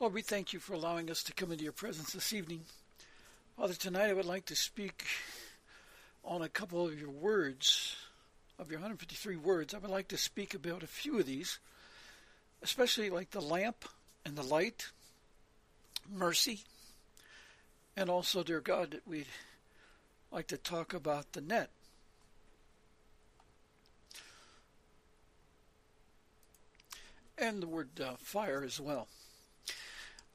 [0.00, 2.62] Lord, we thank you for allowing us to come into your presence this evening.
[3.58, 5.04] Father, tonight I would like to speak
[6.24, 7.96] on a couple of your words,
[8.58, 9.74] of your 153 words.
[9.74, 11.58] I would like to speak about a few of these,
[12.62, 13.84] especially like the lamp
[14.24, 14.86] and the light,
[16.10, 16.60] mercy,
[17.94, 19.26] and also, dear God, that we'd
[20.32, 21.68] like to talk about the net.
[27.36, 29.06] And the word uh, fire as well.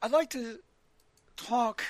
[0.05, 0.59] I'd like to
[1.35, 1.83] talk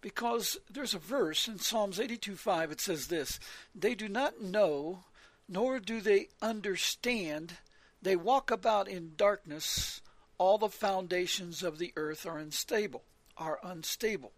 [0.00, 3.38] because there's a verse in Psalms 82:5 it says this,
[3.72, 5.04] they do not know
[5.48, 7.58] nor do they understand.
[8.02, 10.00] They walk about in darkness.
[10.38, 13.04] All the foundations of the earth are unstable
[13.36, 14.32] are unstable.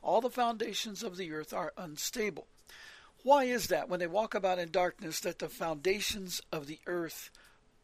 [0.00, 2.46] All the foundations of the earth are unstable.
[3.24, 7.28] Why is that when they walk about in darkness that the foundations of the earth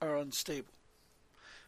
[0.01, 0.73] are unstable?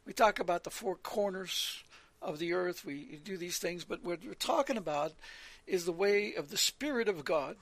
[0.07, 1.85] We talk about the four corners
[2.25, 5.13] of the earth we do these things but what we're talking about
[5.67, 7.57] is the way of the Spirit of God.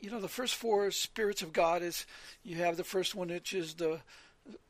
[0.00, 2.06] You know, the first four spirits of God is
[2.42, 4.00] you have the first one, which is the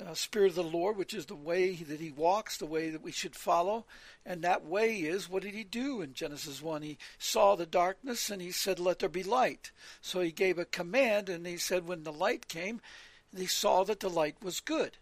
[0.05, 3.03] uh, Spirit of the Lord, which is the way that He walks, the way that
[3.03, 3.85] we should follow.
[4.25, 6.83] And that way is what did He do in Genesis 1?
[6.83, 9.71] He saw the darkness and He said, Let there be light.
[10.01, 12.81] So He gave a command and He said, When the light came,
[13.37, 14.97] He saw that the light was good.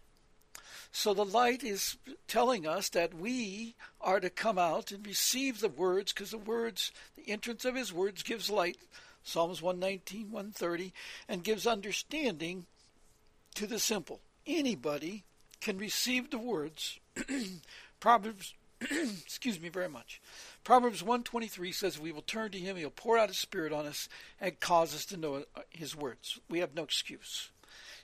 [0.91, 5.69] So the light is telling us that we are to come out and receive the
[5.69, 8.77] words because the words, the entrance of his words gives light,
[9.23, 10.93] Psalms 119, 130,
[11.27, 12.65] and gives understanding
[13.55, 14.19] to the simple.
[14.47, 15.23] Anybody
[15.61, 16.99] can receive the words.
[17.99, 20.21] Proverbs excuse me very much.
[20.63, 24.07] Proverbs 123 says we will turn to him, he'll pour out his spirit on us
[24.39, 26.39] and cause us to know uh, his words.
[26.49, 27.49] We have no excuse.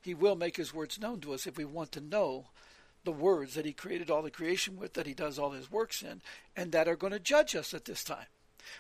[0.02, 2.48] He will make his words known to us if we want to know
[3.06, 6.02] the words that he created all the creation with, that he does all his works
[6.02, 6.22] in,
[6.56, 8.28] and that are going to judge us at this time.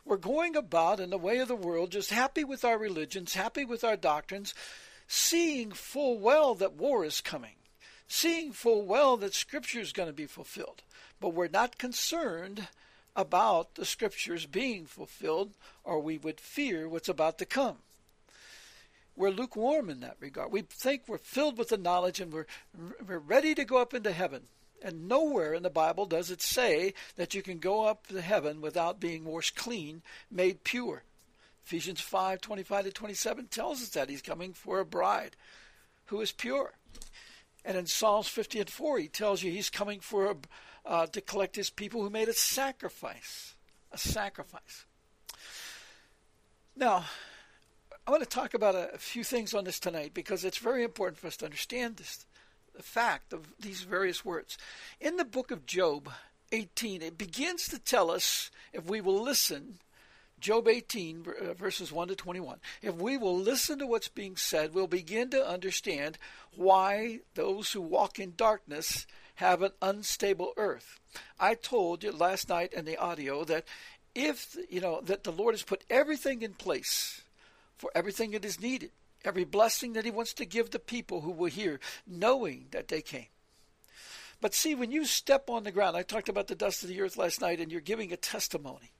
[0.03, 3.65] We're going about in the way of the world, just happy with our religions, happy
[3.65, 4.53] with our doctrines,
[5.07, 7.55] seeing full well that war is coming,
[8.07, 10.81] seeing full well that Scripture is going to be fulfilled.
[11.19, 12.67] But we're not concerned
[13.15, 15.53] about the Scriptures being fulfilled,
[15.83, 17.77] or we would fear what's about to come
[19.15, 20.51] we're lukewarm in that regard.
[20.51, 22.47] We think we're filled with the knowledge and we're
[23.07, 24.43] we're ready to go up into heaven.
[24.81, 28.61] And nowhere in the Bible does it say that you can go up to heaven
[28.61, 31.03] without being washed clean, made pure.
[31.65, 35.35] Ephesians 5 25 to 27 tells us that he's coming for a bride
[36.05, 36.73] who is pure.
[37.63, 40.35] And in Psalms 50 and 4, he tells you he's coming for a,
[40.85, 43.55] uh, to collect his people who made a sacrifice.
[43.91, 44.85] A sacrifice.
[46.75, 47.05] Now,
[48.07, 51.17] I want to talk about a, few things on this tonight because it's very important
[51.17, 52.27] for us to understand this,
[52.75, 54.59] the fact of these various words.
[55.01, 56.11] In the book of Job
[56.51, 59.79] 18, it begins to tell us if we will listen,
[60.39, 64.75] Job 18, uh, verses 1 to 21, if we will listen to what's being said,
[64.75, 66.19] we'll begin to understand
[66.55, 70.99] why those who walk in darkness have an unstable earth.
[71.39, 73.65] I told you last night in the audio that
[74.13, 77.23] if, you know, that the Lord has put everything in place
[77.77, 78.91] for everything that is needed,
[79.23, 83.01] every blessing that He wants to give the people who will hear, knowing that they
[83.01, 83.27] came.
[84.41, 87.01] But see, when you step on the ground, I talked about the dust of the
[87.01, 88.91] earth last night, and you're giving a testimony.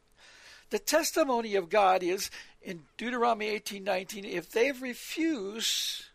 [0.70, 2.32] The testimony of God is
[2.62, 4.26] in Deuteronomy 18:19.
[4.26, 6.10] If they refuse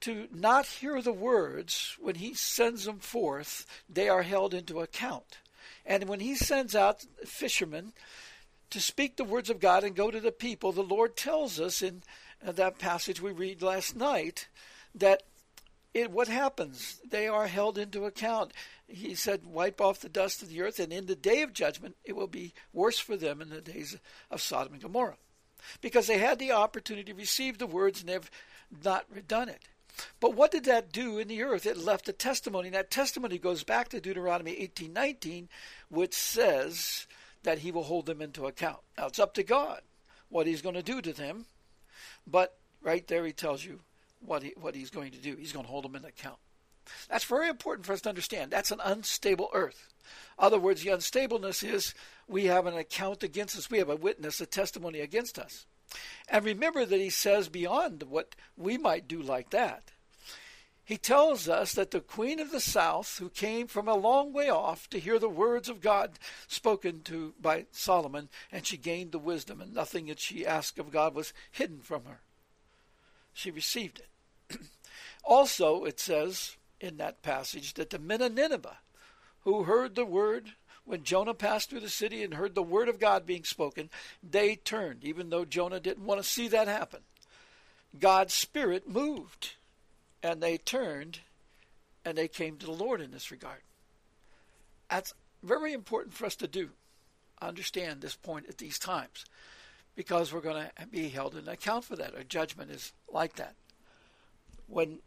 [0.00, 5.38] to not hear the words when He sends them forth, they are held into account.
[5.86, 7.92] And when He sends out fishermen
[8.72, 11.82] to speak the words of God and go to the people, the Lord tells us
[11.82, 12.02] in
[12.44, 14.48] uh, that passage we read last night
[14.94, 15.22] that
[15.92, 17.00] it, what happens?
[17.08, 18.52] They are held into account.
[18.88, 21.96] He said, Wipe off the dust of the earth, and in the day of judgment,
[22.02, 23.98] it will be worse for them in the days
[24.30, 25.18] of Sodom and Gomorrah.
[25.82, 28.30] Because they had the opportunity to receive the words and they've
[28.82, 29.68] not done it.
[30.18, 31.66] But what did that do in the earth?
[31.66, 32.68] It left a testimony.
[32.68, 35.48] And that testimony goes back to Deuteronomy 18:19,
[35.90, 37.06] which says,
[37.42, 38.78] that he will hold them into account.
[38.96, 39.80] Now it's up to God
[40.28, 41.46] what he's going to do to them,
[42.26, 43.80] but right there he tells you
[44.24, 45.36] what he, what he's going to do.
[45.36, 46.38] He's going to hold them in account.
[47.08, 48.50] That's very important for us to understand.
[48.50, 49.88] That's an unstable earth.
[50.38, 51.94] Other words, the unstableness is
[52.26, 53.70] we have an account against us.
[53.70, 55.66] We have a witness, a testimony against us.
[56.28, 59.92] And remember that he says beyond what we might do like that.
[60.84, 64.48] He tells us that the queen of the south, who came from a long way
[64.50, 66.18] off to hear the words of God
[66.48, 70.90] spoken to by Solomon, and she gained the wisdom, and nothing that she asked of
[70.90, 72.20] God was hidden from her.
[73.32, 74.58] She received it.
[75.24, 78.78] also, it says in that passage that the men of Nineveh,
[79.44, 80.52] who heard the word
[80.84, 83.88] when Jonah passed through the city and heard the word of God being spoken,
[84.22, 87.00] they turned, even though Jonah didn't want to see that happen.
[87.98, 89.54] God's Spirit moved,
[90.22, 91.20] and they turned,
[92.04, 93.60] and they came to the Lord in this regard.
[94.90, 96.70] That's very important for us to do.
[97.40, 99.24] Understand this point at these times,
[99.96, 102.14] because we're going to be held in account for that.
[102.14, 103.54] Our judgment is like that.
[104.68, 105.00] When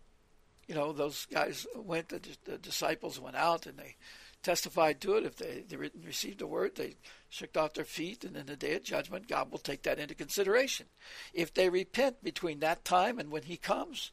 [0.67, 3.95] you know those guys went, the, the disciples went out, and they
[4.43, 5.25] testified to it.
[5.25, 6.95] If they, they received the word, they
[7.29, 10.13] shook off their feet, and in the day of judgment, God will take that into
[10.13, 10.87] consideration.
[11.33, 14.11] If they repent between that time and when He comes,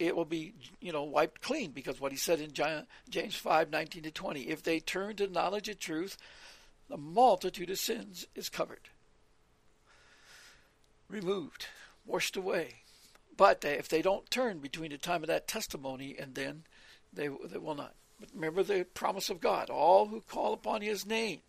[0.00, 2.52] it will be you know wiped clean because what He said in
[3.10, 4.48] James five nineteen to twenty.
[4.48, 6.16] If they turn to knowledge of truth,
[6.88, 8.88] the multitude of sins is covered,
[11.08, 11.66] removed,
[12.06, 12.76] washed away.
[13.36, 16.64] But if they don't turn between the time of that testimony and then,
[17.12, 17.94] they they will not.
[18.18, 19.70] But remember the promise of God.
[19.70, 21.40] All who call upon his name,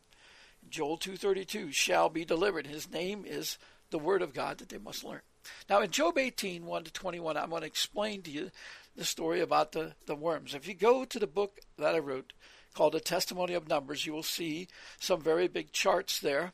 [0.69, 2.68] Joel 2.32, shall be delivered.
[2.68, 3.57] His name is
[3.89, 5.21] the word of God that they must learn.
[5.69, 8.51] Now in Job 18, 1 to 21, I'm going to explain to you
[8.95, 10.53] the story about the, the worms.
[10.53, 12.33] If you go to the book that I wrote
[12.73, 14.67] called The Testimony of Numbers, you will see
[14.99, 16.53] some very big charts there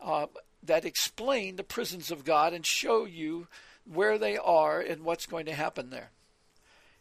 [0.00, 0.26] uh,
[0.62, 3.46] that explain the prisons of God and show you
[3.84, 6.10] where they are and what's going to happen there.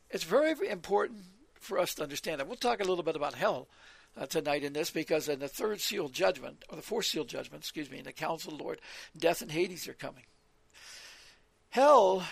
[0.09, 1.21] It's very important
[1.59, 2.47] for us to understand that.
[2.47, 3.67] We'll talk a little bit about hell
[4.17, 7.63] uh, tonight in this because in the third seal judgment, or the fourth seal judgment,
[7.63, 8.81] excuse me, in the council of the Lord,
[9.17, 10.23] death and Hades are coming.
[11.73, 12.23] Hell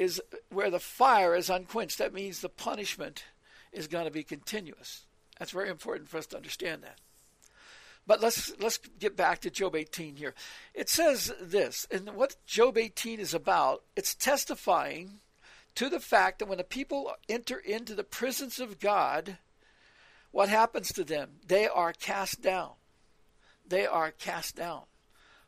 [0.00, 0.20] is
[0.50, 1.98] where the fire is unquenched.
[1.98, 3.22] That means the punishment
[3.72, 5.04] is going to be continuous.
[5.38, 6.98] That's very important for us to understand that.
[8.04, 10.34] But let's let's get back to Job 18 here.
[10.74, 15.20] It says this, and what Job 18 is about, it's testifying
[15.76, 19.38] to the fact that when the people enter into the presence of God,
[20.32, 21.30] what happens to them?
[21.46, 22.72] They are cast down.
[23.68, 24.82] They are cast down.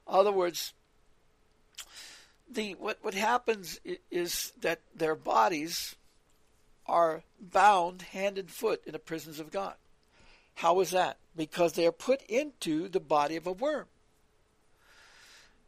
[0.06, 0.74] In other words,
[2.50, 3.81] the what what happens
[4.11, 5.97] is that their bodies
[6.87, 9.75] are bound hand and foot in the prisons of God.
[10.56, 11.17] How is that?
[11.37, 13.87] Because they are put into the body of a worm.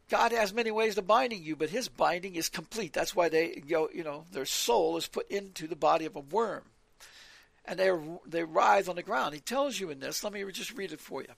[0.09, 2.93] God has many ways of binding you, but His binding is complete.
[2.93, 6.19] That's why they go, you know, their soul is put into the body of a
[6.19, 6.63] worm,
[7.65, 7.91] and they
[8.27, 9.33] they writhe on the ground.
[9.33, 10.23] He tells you in this.
[10.23, 11.29] Let me just read it for you.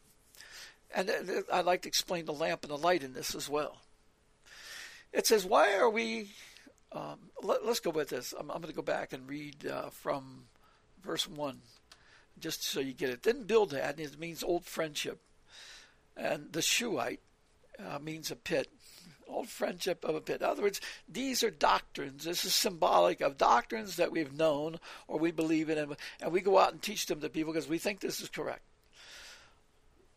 [0.94, 3.78] And uh, I'd like to explain the lamp and the light in this as well.
[5.16, 6.28] It says, "Why are we?"
[6.92, 8.34] Um, let, us go with this.
[8.38, 10.46] I'm, I'm going to go back and read uh, from
[11.04, 11.60] verse one,
[12.40, 13.24] just so you get it.
[13.24, 15.22] Then Bildad, it means old friendship,
[16.18, 17.22] and the Shuhite
[17.80, 18.70] uh, means a pit.
[19.28, 20.42] Old friendship of a pit.
[20.42, 22.26] In other words, these are doctrines.
[22.26, 26.42] This is symbolic of doctrines that we've known or we believe in, and, and we
[26.42, 28.62] go out and teach them to people because we think this is correct.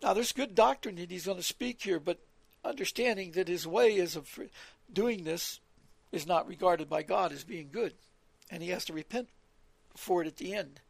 [0.03, 2.19] Now, there's good doctrine that he's going to speak here, but
[2.65, 4.29] understanding that his way is of
[4.93, 5.61] doing this
[6.13, 7.95] is not regarded by God as being good,
[8.51, 9.29] and he has to repent
[9.97, 10.81] for it at the end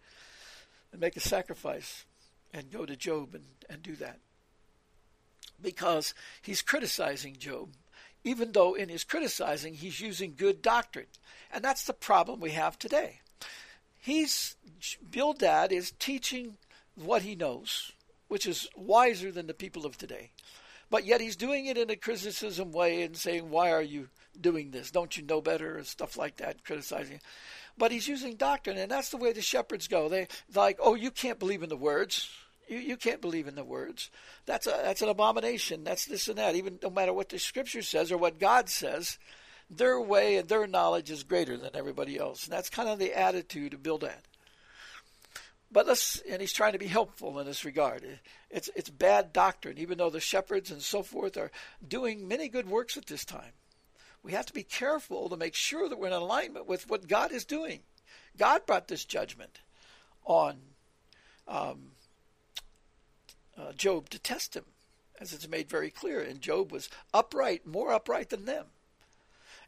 [0.92, 2.04] and make a sacrifice
[2.52, 4.18] and go to Job and, and do that
[5.60, 7.70] because he's criticizing Job,
[8.24, 11.06] even though in his criticizing he's using good doctrine.
[11.52, 13.20] And that's the problem we have today.
[13.98, 14.56] He's
[15.10, 16.56] Bildad is teaching
[16.94, 17.92] what he knows,
[18.28, 20.30] which is wiser than the people of today.
[20.90, 24.08] But yet he's doing it in a criticism way and saying, Why are you
[24.40, 24.90] doing this?
[24.90, 25.76] Don't you know better?
[25.76, 27.20] and stuff like that, criticizing.
[27.76, 30.08] But he's using doctrine, and that's the way the shepherds go.
[30.08, 32.30] They like, Oh, you can't believe in the words.
[32.68, 34.10] You, you can't believe in the words.
[34.46, 35.84] That's a that's an abomination.
[35.84, 36.54] That's this and that.
[36.54, 39.18] Even no matter what the scripture says or what God says,
[39.70, 42.44] their way and their knowledge is greater than everybody else.
[42.44, 44.22] And that's kind of the attitude of Bildad.
[45.70, 48.02] But let's and he's trying to be helpful in this regard.
[48.50, 51.50] It's it's bad doctrine, even though the shepherds and so forth are
[51.86, 53.52] doing many good works at this time.
[54.22, 57.32] We have to be careful to make sure that we're in alignment with what God
[57.32, 57.80] is doing.
[58.36, 59.60] God brought this judgment
[60.24, 60.56] on
[61.46, 61.92] um,
[63.56, 64.64] uh, Job to test him,
[65.20, 66.20] as it's made very clear.
[66.20, 68.66] And Job was upright, more upright than them.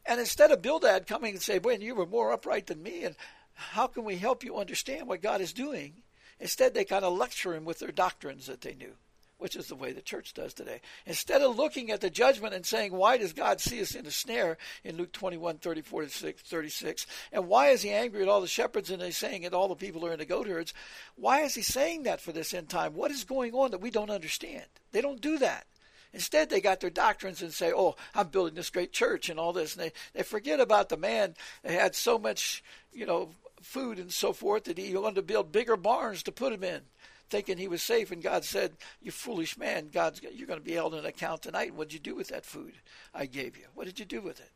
[0.05, 3.15] And instead of Bildad coming and say, "When you were more upright than me," and
[3.61, 5.93] how can we help you understand what God is doing?
[6.39, 8.93] Instead, they kind of lecture him with their doctrines that they knew
[9.41, 10.79] which is the way the church does today.
[11.07, 14.11] Instead of looking at the judgment and saying, why does God see us in a
[14.11, 17.07] snare in Luke 21 34 36?
[17.31, 19.75] and why is he angry at all the shepherds and he's saying that all the
[19.75, 20.75] people are in the goat herds?
[21.15, 22.93] Why is he saying that for this end time?
[22.93, 24.65] What is going on that we don't understand?
[24.91, 25.65] They don't do that.
[26.13, 29.53] Instead, they got their doctrines and say, "Oh, I'm building this great church and all
[29.53, 33.99] this," and they they forget about the man that had so much, you know, food
[33.99, 36.81] and so forth that he wanted to build bigger barns to put him in
[37.29, 39.89] thinking he was safe, and God said, "You foolish man!
[39.89, 41.73] God's you're going to be held in account tonight.
[41.73, 42.73] What did you do with that food
[43.13, 43.63] I gave you?
[43.73, 44.51] What did you do with it?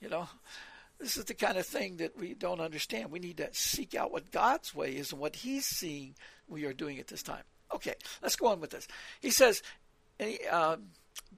[0.00, 0.28] You know."
[0.98, 3.10] This is the kind of thing that we don't understand.
[3.10, 6.14] We need to seek out what God's way is and what He's seeing
[6.46, 7.44] we are doing at this time.
[7.74, 8.86] Okay, let's go on with this.
[9.22, 9.62] He says,
[10.18, 10.88] and he, um,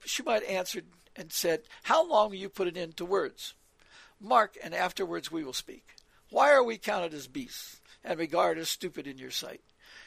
[0.03, 0.83] Shemaiah answered
[1.15, 3.53] and said, How long will you put it into words?
[4.19, 5.92] Mark, and afterwards we will speak.
[6.33, 9.61] Why are we counted as beasts and regarded as stupid in your sight?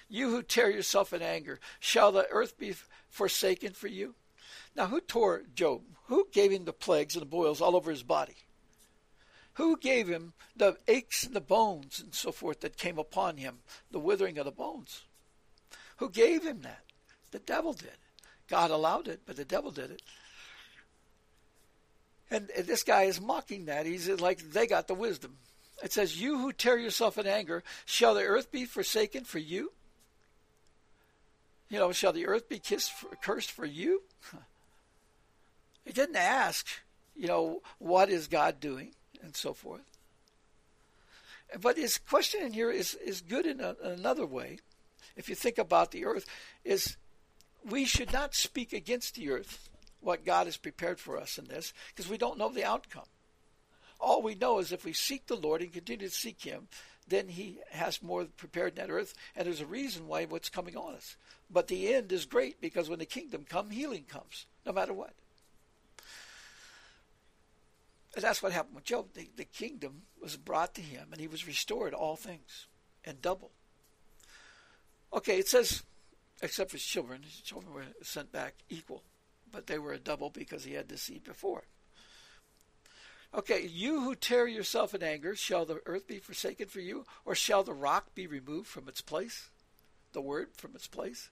[0.09, 2.75] You who tear yourself in anger, shall the earth be
[3.09, 4.17] forsaken for you?
[4.75, 5.83] Now, who tore Job?
[6.07, 8.35] Who gave him the plagues and the boils all over his body?
[9.53, 13.59] Who gave him the aches and the bones and so forth that came upon him,
[13.93, 15.03] the withering of the bones?
[15.99, 16.83] Who gave him that?
[17.31, 17.99] The devil did.
[18.49, 20.03] God allowed it, but the devil did it.
[22.33, 23.87] And this guy is mocking that.
[23.87, 25.37] He's like, they got the wisdom.
[25.83, 29.73] It says, You who tear yourself in anger, shall the earth be forsaken for you?
[31.69, 34.03] You know, shall the earth be for, cursed for you?
[35.85, 36.67] He didn't ask,
[37.15, 38.91] you know, what is God doing
[39.23, 39.85] and so forth.
[41.61, 44.59] But his question in here is, is good in, a, in another way.
[45.15, 46.27] If you think about the earth,
[46.65, 46.97] is
[47.65, 49.69] we should not speak against the earth,
[50.01, 53.07] what God has prepared for us in this, because we don't know the outcome.
[53.99, 56.69] All we know is if we seek the Lord and continue to seek Him,
[57.09, 60.77] then He has more prepared in that earth, and there's a reason why what's coming
[60.77, 61.17] on us.
[61.51, 65.13] But the end is great because when the kingdom comes, healing comes, no matter what.
[68.17, 69.09] And that's what happened with Job.
[69.15, 72.67] The, the kingdom was brought to him, and he was restored all things
[73.05, 73.51] and double.
[75.13, 75.83] Okay, it says,
[76.43, 79.03] except for his children, his children were sent back equal,
[79.53, 81.65] but they were a double because he had deceived before.
[83.35, 87.35] Okay, you who tear yourself in anger, shall the earth be forsaken for you, or
[87.35, 89.49] shall the rock be removed from its place?
[90.13, 91.29] The word from its place?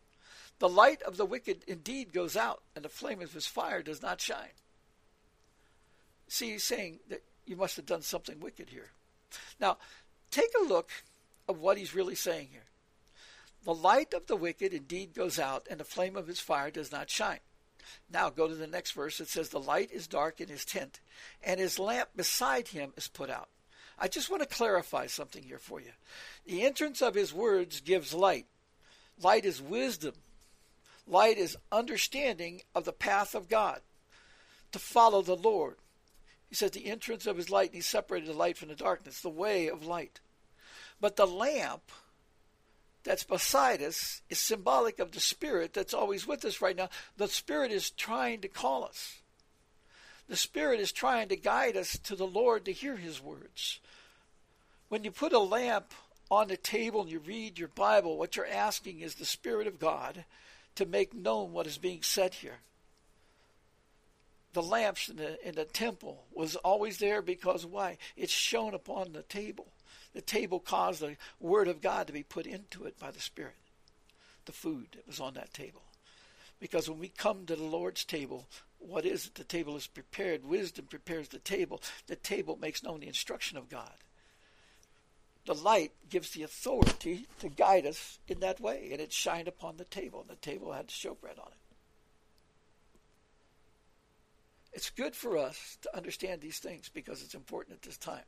[0.58, 4.02] The light of the wicked indeed goes out, and the flame of his fire does
[4.02, 4.52] not shine.
[6.28, 8.90] See, he's saying that you must have done something wicked here.
[9.60, 9.78] Now,
[10.30, 10.90] take a look
[11.48, 12.64] of what he's really saying here.
[13.64, 16.92] The light of the wicked indeed goes out, and the flame of his fire does
[16.92, 17.40] not shine.
[18.10, 19.20] Now go to the next verse.
[19.20, 21.00] It says, The light is dark in his tent,
[21.42, 23.48] and his lamp beside him is put out.
[23.98, 25.92] I just want to clarify something here for you.
[26.46, 28.46] The entrance of his words gives light.
[29.20, 30.14] Light is wisdom,
[31.06, 33.80] Light is understanding of the path of God,
[34.72, 35.76] to follow the Lord.
[36.48, 39.20] He says the entrance of his light, and he separated the light from the darkness,
[39.20, 40.20] the way of light.
[41.00, 41.82] But the lamp
[43.04, 46.88] that's beside us is symbolic of the Spirit that's always with us right now.
[47.16, 49.20] The Spirit is trying to call us.
[50.28, 53.78] The Spirit is trying to guide us to the Lord to hear His words.
[54.88, 55.92] When you put a lamp
[56.30, 59.78] on the table and you read your Bible, what you're asking is the Spirit of
[59.78, 60.25] God
[60.76, 62.58] to make known what is being said here.
[64.54, 67.99] The lamps in the, in the temple was always there because why?
[68.16, 69.66] It's shown upon the table.
[70.14, 73.56] The table caused the Word of God to be put into it by the Spirit.
[74.47, 75.83] The food that was on that table.
[76.61, 78.47] Because when we come to the Lord's table,
[78.78, 79.35] what is it?
[79.35, 80.44] The table is prepared.
[80.44, 81.83] Wisdom prepares the table.
[82.06, 83.92] The table makes known the instruction of God
[85.47, 88.88] the light gives the authority to guide us in that way.
[88.92, 91.59] And it shined upon the table, and the table had showbread on it.
[94.73, 98.25] It's good for us to understand these things because it's important at this time.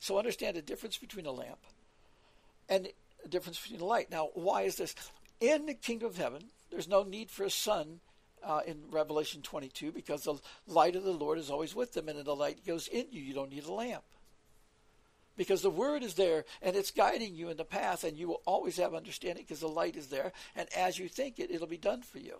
[0.00, 1.60] So understand the difference between a lamp
[2.68, 2.88] and
[3.22, 4.10] the difference between a light.
[4.10, 4.94] Now, why is this?
[5.40, 8.00] In the kingdom of heaven, there's no need for a sun
[8.42, 12.24] uh, in Revelation 22 because the light of the Lord is always with them, and
[12.24, 13.20] the light goes in you.
[13.20, 14.04] You don't need a lamp
[15.36, 18.42] because the word is there and it's guiding you in the path and you will
[18.46, 21.78] always have understanding because the light is there and as you think it it'll be
[21.78, 22.38] done for you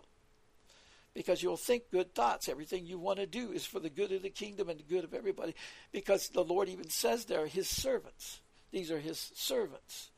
[1.13, 2.47] because you'll think good thoughts.
[2.47, 5.03] Everything you want to do is for the good of the kingdom and the good
[5.03, 5.55] of everybody
[5.91, 8.41] because the lord even says there his servants
[8.71, 10.11] these are his servants.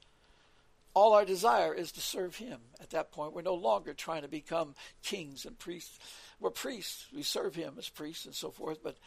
[0.93, 2.59] All our desire is to serve him.
[2.79, 5.97] At that point we're no longer trying to become kings and priests.
[6.39, 7.07] We're priests.
[7.13, 8.83] We serve him as priests and so forth.
[8.83, 8.97] But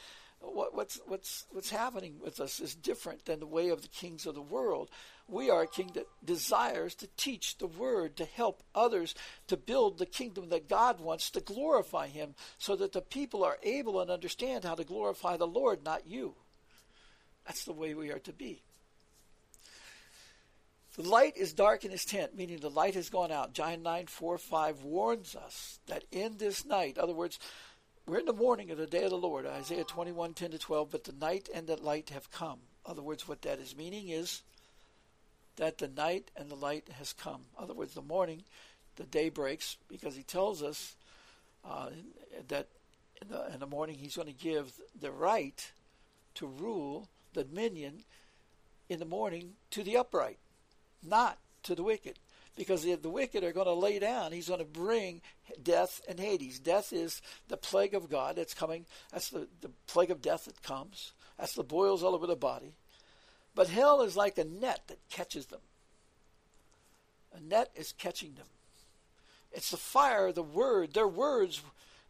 [0.41, 4.27] what, what's what's what's happening with us is different than the way of the kings
[4.27, 4.91] of the world.
[5.29, 9.15] We are a king that desires to teach the word to help others
[9.49, 13.59] to build the kingdom that God wants to glorify Him, so that the people are
[13.63, 16.35] able and understand how to glorify the Lord, not you.
[17.45, 18.63] That's the way we are to be.
[20.97, 23.53] The light is dark in his tent, meaning the light has gone out.
[23.53, 27.39] John 9, 4, 5 warns us that in this night, other words,
[28.07, 30.91] we're in the morning of the day of the Lord, Isaiah 21, 10 to 12,
[30.91, 32.61] but the night and the light have come.
[32.87, 34.41] In other words, what that is meaning is
[35.57, 37.43] that the night and the light has come.
[37.57, 38.43] In other words, the morning,
[38.97, 40.97] the day breaks, because he tells us
[41.65, 41.91] uh,
[42.49, 42.69] that
[43.21, 45.73] in the, in the morning he's going to give the right
[46.35, 48.05] to rule, the dominion,
[48.89, 50.39] in the morning to the upright
[51.09, 52.19] not to the wicked.
[52.57, 55.21] Because if the wicked are going to lay down, he's going to bring
[55.63, 56.59] death and Hades.
[56.59, 58.87] Death is the plague of God that's coming.
[59.13, 61.13] That's the, the plague of death that comes.
[61.39, 62.73] That's the boils all over the body.
[63.57, 65.63] But hell is like a net that catches them.
[67.35, 68.47] A net is catching them.
[69.51, 70.93] It's the fire, the word.
[70.93, 71.63] Their words,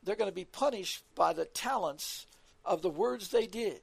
[0.02, 2.26] they're going to be punished by the talents
[2.64, 3.80] of the words they did.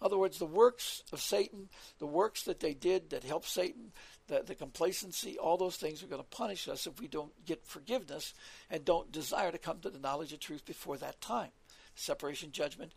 [0.00, 1.68] In other words, the works of Satan,
[1.98, 3.90] the works that they did that helped Satan,
[4.28, 7.66] the, the complacency, all those things are going to punish us if we don't get
[7.66, 8.34] forgiveness
[8.70, 11.50] and don't desire to come to the knowledge of truth before that time.
[11.96, 12.92] Separation judgment,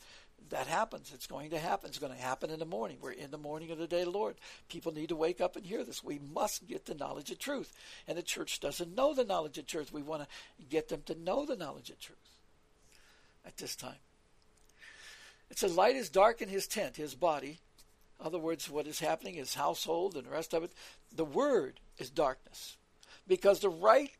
[0.50, 1.12] that happens.
[1.14, 1.90] It's going to happen.
[1.90, 2.98] It's going to happen in the morning.
[3.02, 4.36] We're in the morning of the day of the Lord.
[4.70, 6.04] People need to wake up and hear this.
[6.04, 7.74] We must get the knowledge of truth.
[8.08, 9.92] And the church doesn't know the knowledge of truth.
[9.92, 10.28] We want to
[10.70, 12.18] get them to know the knowledge of truth
[13.46, 14.00] at this time.
[15.50, 17.60] It says, Light is dark in his tent, his body.
[18.20, 20.72] In other words, what is happening, his household and the rest of it.
[21.16, 22.78] The word is darkness.
[23.28, 24.12] Because the right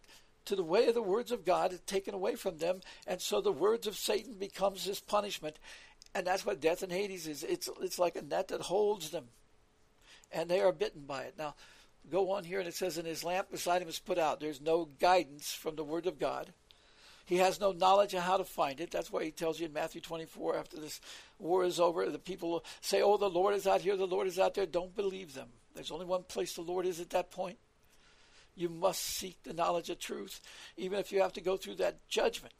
[0.46, 3.40] to the way of the words of God is taken away from them, and so
[3.40, 5.58] the words of Satan becomes his punishment.
[6.16, 7.44] And that's what death and Hades is.
[7.44, 9.26] It's it's like a net that holds them.
[10.32, 11.36] And they are bitten by it.
[11.38, 11.56] Now,
[12.12, 14.40] go on here and it says, And his lamp beside him is put out.
[14.40, 16.54] There's no guidance from the word of God.
[17.26, 18.92] He has no knowledge of how to find it.
[18.92, 21.00] That's why he tells you in Matthew 24, after this
[21.40, 24.40] war is over, the people say, Oh, the Lord is out here, the Lord is
[24.40, 24.66] out there.
[24.66, 25.48] Don't believe them.
[25.74, 27.58] There's only one place the Lord is at that point.
[28.56, 30.40] You must seek the knowledge of truth,
[30.78, 32.54] even if you have to go through that judgment.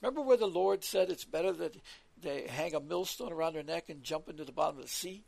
[0.00, 1.76] Remember where the Lord said it's better that
[2.24, 5.22] they hang a millstone around their neck and jump into the bottom of the sea?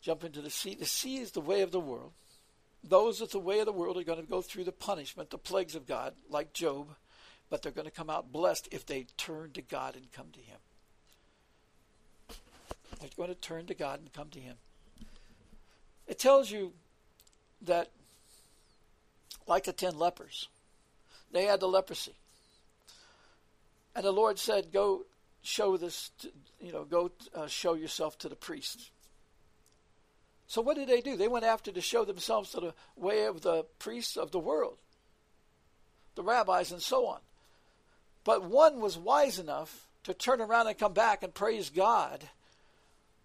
[0.00, 0.74] Jump into the sea.
[0.74, 2.12] The sea is the way of the world.
[2.82, 5.38] Those of the way of the world are going to go through the punishment, the
[5.38, 6.88] plagues of God, like Job,
[7.50, 10.40] but they're going to come out blessed if they turn to God and come to
[10.40, 10.58] Him.
[13.00, 14.56] They're going to turn to God and come to Him.
[16.06, 16.72] It tells you
[17.62, 17.90] that,
[19.46, 20.48] like the ten lepers,
[21.32, 22.14] they had the leprosy.
[23.94, 25.04] And the Lord said, Go
[25.42, 28.90] show this, to, you know, go uh, show yourself to the priests.
[30.46, 31.16] So what did they do?
[31.16, 34.78] They went after to show themselves to the way of the priests of the world,
[36.16, 37.20] the rabbis, and so on.
[38.24, 42.24] But one was wise enough to turn around and come back and praise God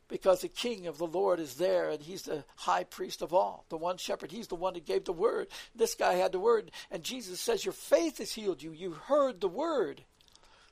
[0.08, 3.66] because the king of the Lord is there and he's the high priest of all,
[3.70, 4.32] the one shepherd.
[4.32, 5.48] He's the one that gave the word.
[5.74, 6.72] This guy had the word.
[6.92, 8.72] And Jesus says, Your faith has healed you.
[8.72, 10.04] You heard the word.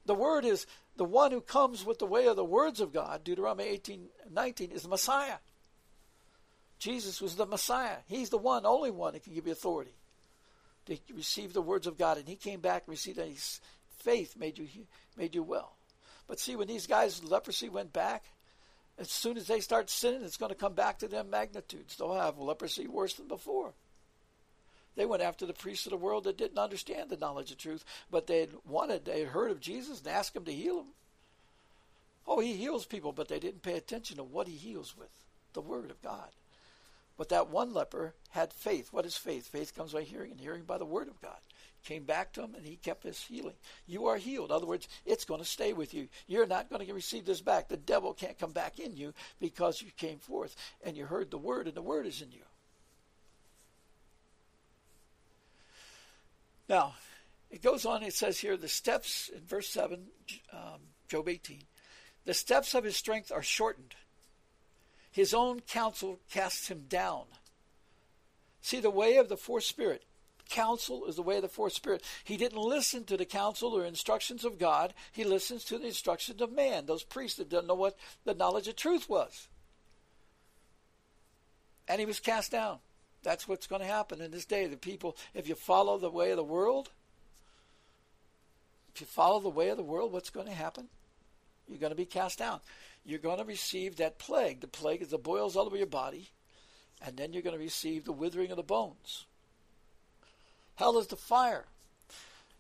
[0.06, 0.66] The word is
[0.98, 4.72] the one who comes with the way of the words of God, Deuteronomy 18 19,
[4.72, 5.38] is the Messiah.
[6.80, 7.98] Jesus was the Messiah.
[8.08, 9.96] He's the one, only one that can give you authority
[10.86, 12.18] to receive the words of God.
[12.18, 13.28] And he came back and received that.
[13.28, 13.62] His
[14.00, 14.68] faith made you
[15.16, 15.78] made you well.
[16.28, 18.24] But see, when these guys leprosy went back,
[18.98, 21.96] as soon as they start sinning, it's going to come back to them magnitudes.
[21.96, 23.74] They'll have leprosy worse than before.
[24.96, 27.84] They went after the priests of the world that didn't understand the knowledge of truth,
[28.12, 30.88] but they had wanted, they had heard of Jesus and asked him to heal them.
[32.28, 35.10] Oh, he heals people, but they didn't pay attention to what he heals with
[35.54, 36.30] the Word of God.
[37.18, 38.92] But that one leper had faith.
[38.92, 39.48] What is faith?
[39.48, 41.38] Faith comes by hearing, and hearing by the word of God.
[41.84, 43.56] Came back to him, and he kept his healing.
[43.86, 44.50] You are healed.
[44.50, 46.08] In other words, it's going to stay with you.
[46.28, 47.68] You're not going to receive this back.
[47.68, 51.38] The devil can't come back in you because you came forth and you heard the
[51.38, 52.44] word, and the word is in you.
[56.70, 56.96] Now,
[57.52, 60.08] it goes on, it says here, the steps, in verse 7,
[60.52, 61.62] um, Job 18,
[62.26, 63.96] the steps of his strength are shortened.
[65.12, 67.26] His own counsel casts him down.
[68.62, 70.04] See, the way of the fourth spirit,
[70.50, 72.04] counsel is the way of the fourth spirit.
[72.24, 74.94] He didn't listen to the counsel or instructions of God.
[75.12, 78.68] He listens to the instructions of man, those priests that didn't know what the knowledge
[78.68, 79.48] of truth was.
[81.88, 82.80] And he was cast down.
[83.24, 84.68] That's what's going to happen in this day.
[84.68, 86.90] The people, if you follow the way of the world,
[88.94, 90.88] If you follow the way of the world, what's going to happen?
[91.68, 92.60] You're going to be cast down.
[93.06, 94.62] You're going to receive that plague.
[94.62, 96.30] The plague is the boils all over your body,
[97.02, 99.26] and then you're going to receive the withering of the bones.
[100.76, 101.66] Hell is the fire.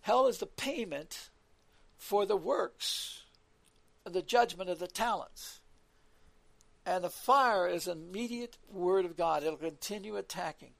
[0.01, 1.29] Hell is the payment
[1.97, 3.21] for the works,
[4.05, 5.59] and the judgment of the talents.
[6.85, 9.43] And the fire is an immediate word of God.
[9.43, 10.71] It'll continue attacking.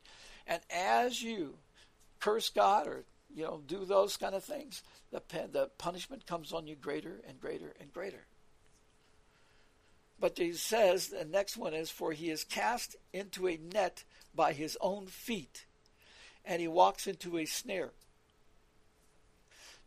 [0.46, 1.56] And as you
[2.20, 6.68] curse God or you know do those kind of things, the the punishment comes on
[6.68, 8.26] you greater and greater and greater.
[10.20, 14.04] But he says the next one is for he is cast into a net
[14.36, 15.66] by his own feet,
[16.46, 17.92] and he walks into a snare.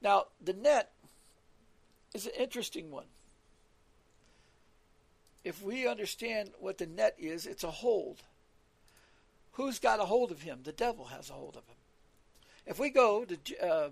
[0.00, 0.92] Now the net
[2.14, 3.06] is an interesting one.
[5.46, 8.24] If we understand what the net is, it's a hold.
[9.52, 10.58] Who's got a hold of him?
[10.64, 11.76] The devil has a hold of him.
[12.66, 13.90] If we go to uh,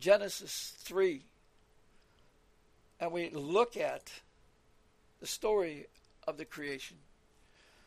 [0.00, 1.20] Genesis 3
[3.00, 4.10] and we look at
[5.20, 5.84] the story
[6.26, 6.96] of the creation,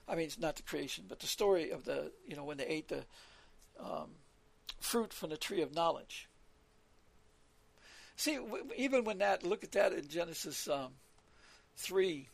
[0.08, 2.68] I mean, it's not the creation, but the story of the, you know, when they
[2.68, 3.04] ate the
[3.80, 4.10] um,
[4.80, 6.28] fruit from the tree of knowledge.
[8.16, 8.38] See,
[8.78, 10.92] even when that, look at that in Genesis um,
[11.78, 12.28] 3,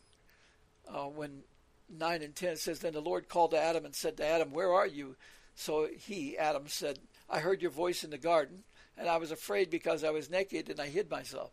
[0.93, 1.43] uh, when
[1.89, 4.71] 9 and 10 says, Then the Lord called to Adam and said to Adam, Where
[4.71, 5.15] are you?
[5.55, 6.99] So he, Adam, said,
[7.29, 8.63] I heard your voice in the garden,
[8.97, 11.51] and I was afraid because I was naked, and I hid myself.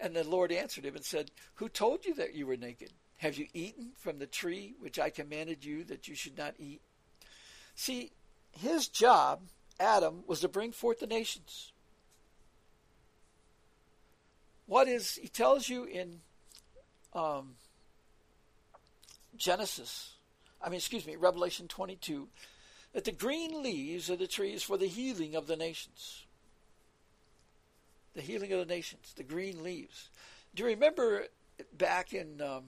[0.00, 2.92] And the Lord answered him and said, Who told you that you were naked?
[3.18, 6.80] Have you eaten from the tree which I commanded you that you should not eat?
[7.74, 8.12] See,
[8.52, 9.40] his job,
[9.80, 11.72] Adam, was to bring forth the nations.
[14.66, 16.20] What is, he tells you in
[17.12, 17.54] um,
[19.38, 20.14] Genesis,
[20.60, 22.28] I mean, excuse me, Revelation 22,
[22.92, 26.24] that the green leaves of the trees for the healing of the nations.
[28.14, 30.10] The healing of the nations, the green leaves.
[30.54, 31.26] Do you remember
[31.76, 32.64] back in, um,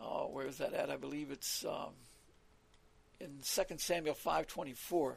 [0.00, 0.90] oh, where is that at?
[0.90, 1.92] I believe it's um,
[3.20, 5.14] in 2 Samuel 5.24.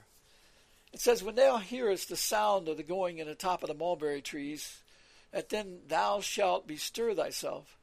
[0.91, 3.75] It says, When thou hearest the sound of the going in the top of the
[3.75, 4.81] mulberry trees,
[5.31, 7.78] that then thou shalt bestir thyself,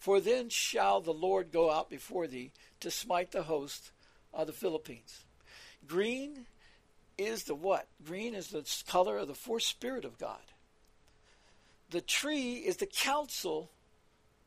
[0.00, 3.92] for then shall the Lord go out before thee to smite the host
[4.32, 5.24] of the Philistines.
[5.86, 6.46] Green
[7.18, 7.86] is the what?
[8.04, 10.40] Green is the color of the fourth spirit of God.
[11.90, 13.70] The tree is the counsel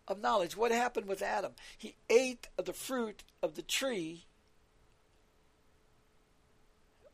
[0.07, 0.57] of knowledge.
[0.57, 1.51] What happened with Adam?
[1.77, 4.25] He ate of the fruit of the tree.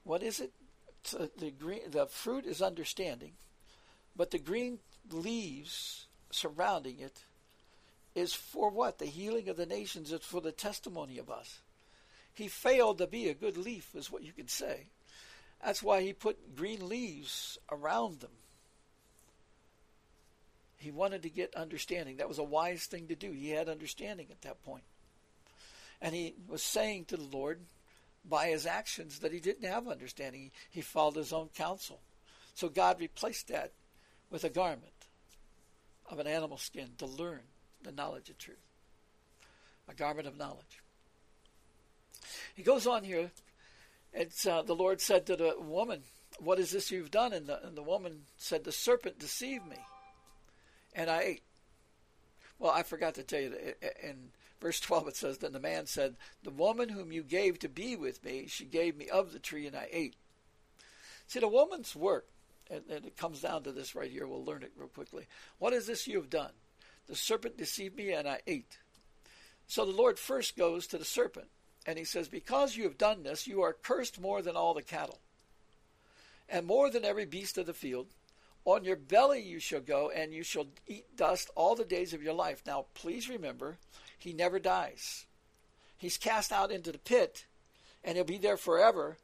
[0.05, 0.53] What is it?
[1.37, 3.33] The green, the fruit is understanding,
[4.15, 4.79] but the green
[5.11, 7.23] leaves surrounding it
[8.15, 8.97] is for what?
[8.97, 10.11] The healing of the nations.
[10.11, 11.59] It's for the testimony of us.
[12.33, 14.87] He failed to be a good leaf, is what you could say.
[15.63, 18.31] That's why he put green leaves around them.
[20.77, 22.17] He wanted to get understanding.
[22.17, 23.31] That was a wise thing to do.
[23.31, 24.83] He had understanding at that point.
[26.01, 27.59] And he was saying to the Lord
[28.23, 30.51] by his actions that he didn't have understanding.
[30.69, 31.99] He followed his own counsel.
[32.55, 33.73] So God replaced that
[34.29, 34.93] with a garment
[36.09, 37.41] of an animal skin to learn
[37.83, 38.57] the knowledge of truth.
[39.87, 40.81] A garment of knowledge.
[42.55, 43.31] He goes on here.
[44.13, 46.03] It's uh, the Lord said to the woman,
[46.39, 49.77] "What is this you've done?" And the, and the woman said, "The serpent deceived me,
[50.93, 51.43] and I ate."
[52.59, 55.85] Well, I forgot to tell you that in verse 12 it says, Then the man
[55.85, 59.39] said, The woman whom you gave to be with me, she gave me of the
[59.39, 60.15] tree, and I ate.
[61.27, 62.27] See, the woman's work,
[62.69, 64.27] and, and it comes down to this right here.
[64.27, 65.27] We'll learn it real quickly.
[65.57, 66.51] What is this you have done?
[67.09, 68.77] The serpent deceived me, and I ate.
[69.67, 71.47] So the Lord first goes to the serpent,
[71.87, 74.83] and he says, Because you have done this, you are cursed more than all the
[74.83, 75.19] cattle,
[76.47, 78.07] and more than every beast of the field.
[78.63, 82.21] On your belly you shall go, and you shall eat dust all the days of
[82.21, 82.61] your life.
[82.67, 83.77] Now, please remember,
[84.19, 85.25] he never dies.
[85.97, 87.45] He's cast out into the pit,
[88.03, 89.17] and he'll be there forever.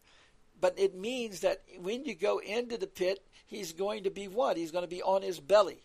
[0.59, 4.57] But it means that when you go into the pit, he's going to be what?
[4.57, 5.84] He's going to be on his belly.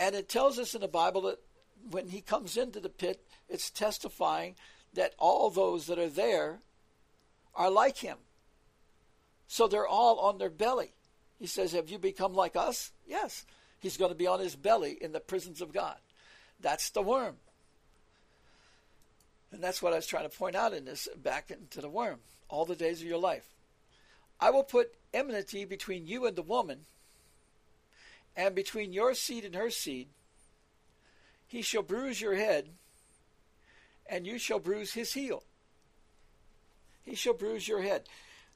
[0.00, 1.38] And it tells us in the Bible that
[1.90, 4.54] when he comes into the pit, it's testifying
[4.94, 6.60] that all those that are there
[7.54, 8.16] are like him.
[9.46, 10.94] So they're all on their belly.
[11.38, 12.92] He says, Have you become like us?
[13.06, 13.44] Yes.
[13.78, 15.96] He's going to be on his belly in the prisons of God.
[16.60, 17.36] That's the worm.
[19.52, 22.20] And that's what I was trying to point out in this back into the worm.
[22.48, 23.48] All the days of your life.
[24.40, 26.86] I will put enmity between you and the woman,
[28.40, 30.08] and between your seed and her seed,
[31.46, 32.70] he shall bruise your head,
[34.08, 35.42] and you shall bruise his heel.
[37.02, 38.04] He shall bruise your head.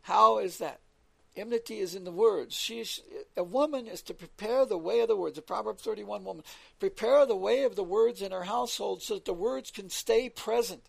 [0.03, 0.81] How is that?
[1.37, 2.55] Enmity is in the words.
[2.55, 2.83] She
[3.37, 5.37] a woman is to prepare the way of the words.
[5.37, 6.45] The Proverbs 31 woman.
[6.81, 10.31] Prepare the way of the words in her household so that the words can stay
[10.31, 10.85] present.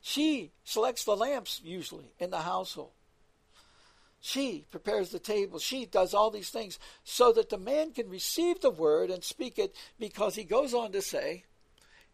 [0.00, 2.90] She selects the lamps usually in the household.
[4.22, 5.58] She prepares the table.
[5.58, 9.58] She does all these things so that the man can receive the word and speak
[9.58, 11.44] it because he goes on to say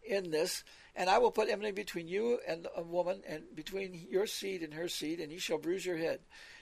[0.03, 4.25] in this, and I will put enmity between you and a woman, and between your
[4.25, 6.19] seed and her seed, and he shall bruise your head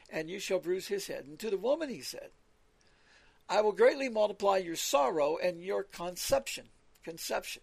[0.10, 1.26] and you shall bruise his head.
[1.26, 2.30] And to the woman he said,
[3.50, 6.66] I will greatly multiply your sorrow and your conception.
[7.04, 7.62] Conception.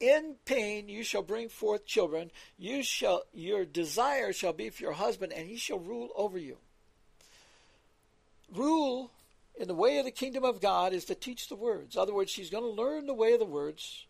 [0.00, 2.30] In pain you shall bring forth children.
[2.58, 6.58] You shall your desire shall be for your husband, and he shall rule over you.
[8.52, 9.10] Rule
[9.58, 11.94] in the way of the kingdom of God is to teach the words.
[11.94, 14.06] In other words, she's going to learn the way of the words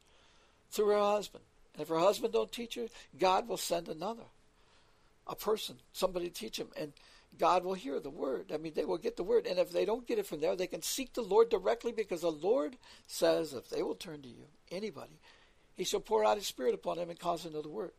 [0.71, 1.45] through her husband.
[1.75, 2.87] And if her husband don't teach her,
[3.19, 4.25] God will send another,
[5.27, 6.69] a person, somebody to teach him.
[6.77, 6.93] And
[7.39, 8.53] God will hear the word.
[8.53, 9.47] I mean, they will get the word.
[9.47, 12.21] And if they don't get it from there, they can seek the Lord directly because
[12.21, 15.19] the Lord says if they will turn to you, anybody,
[15.75, 17.93] he shall pour out his spirit upon them and cause the word.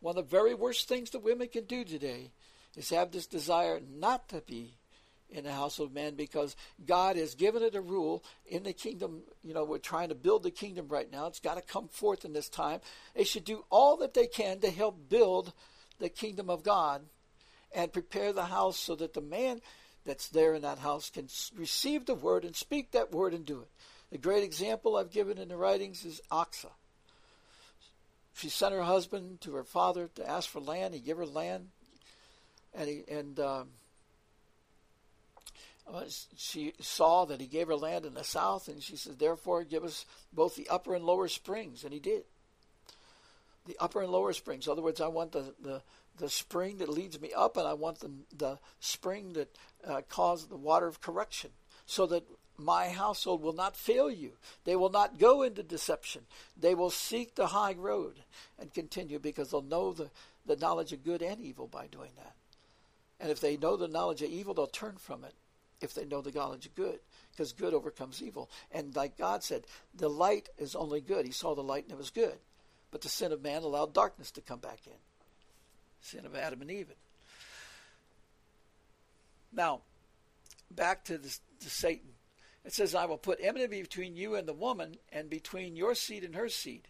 [0.00, 2.30] One of the very worst things that women can do today
[2.76, 4.76] is have this desire not to be
[5.30, 9.22] in the house of man because God has given it a rule in the kingdom.
[9.42, 11.26] You know, we're trying to build the kingdom right now.
[11.26, 12.80] It's got to come forth in this time.
[13.14, 15.52] They should do all that they can to help build
[15.98, 17.02] the kingdom of God
[17.72, 19.60] and prepare the house so that the man
[20.04, 23.60] that's there in that house can receive the word and speak that word and do
[23.60, 23.68] it.
[24.10, 26.72] The great example I've given in the writings is Achsah.
[28.34, 30.94] She sent her husband to her father to ask for land.
[30.94, 31.68] He gave her land,
[32.74, 33.68] and he and um,
[36.36, 39.84] she saw that he gave her land in the south, and she said, "Therefore, give
[39.84, 42.24] us both the upper and lower springs." And he did.
[43.66, 44.66] The upper and lower springs.
[44.66, 45.82] In other words, I want the the
[46.18, 50.48] the spring that leads me up, and I want the, the spring that uh, causes
[50.48, 51.50] the water of correction,
[51.86, 52.24] so that
[52.58, 54.32] my household will not fail you.
[54.64, 56.26] They will not go into deception.
[56.58, 58.16] They will seek the high road
[58.58, 60.10] and continue because they'll know the,
[60.44, 62.34] the knowledge of good and evil by doing that.
[63.18, 65.34] And if they know the knowledge of evil, they'll turn from it
[65.80, 66.98] if they know the knowledge of good,
[67.32, 68.50] because good overcomes evil.
[68.72, 69.64] And like God said,
[69.94, 71.26] the light is only good.
[71.26, 72.38] He saw the light and it was good.
[72.90, 74.92] But the sin of man allowed darkness to come back in
[76.00, 76.92] sin of Adam and Eve.
[79.52, 79.80] Now,
[80.70, 82.10] back to, this, to Satan.
[82.64, 86.24] It says, I will put enmity between you and the woman, and between your seed
[86.24, 86.88] and her seed.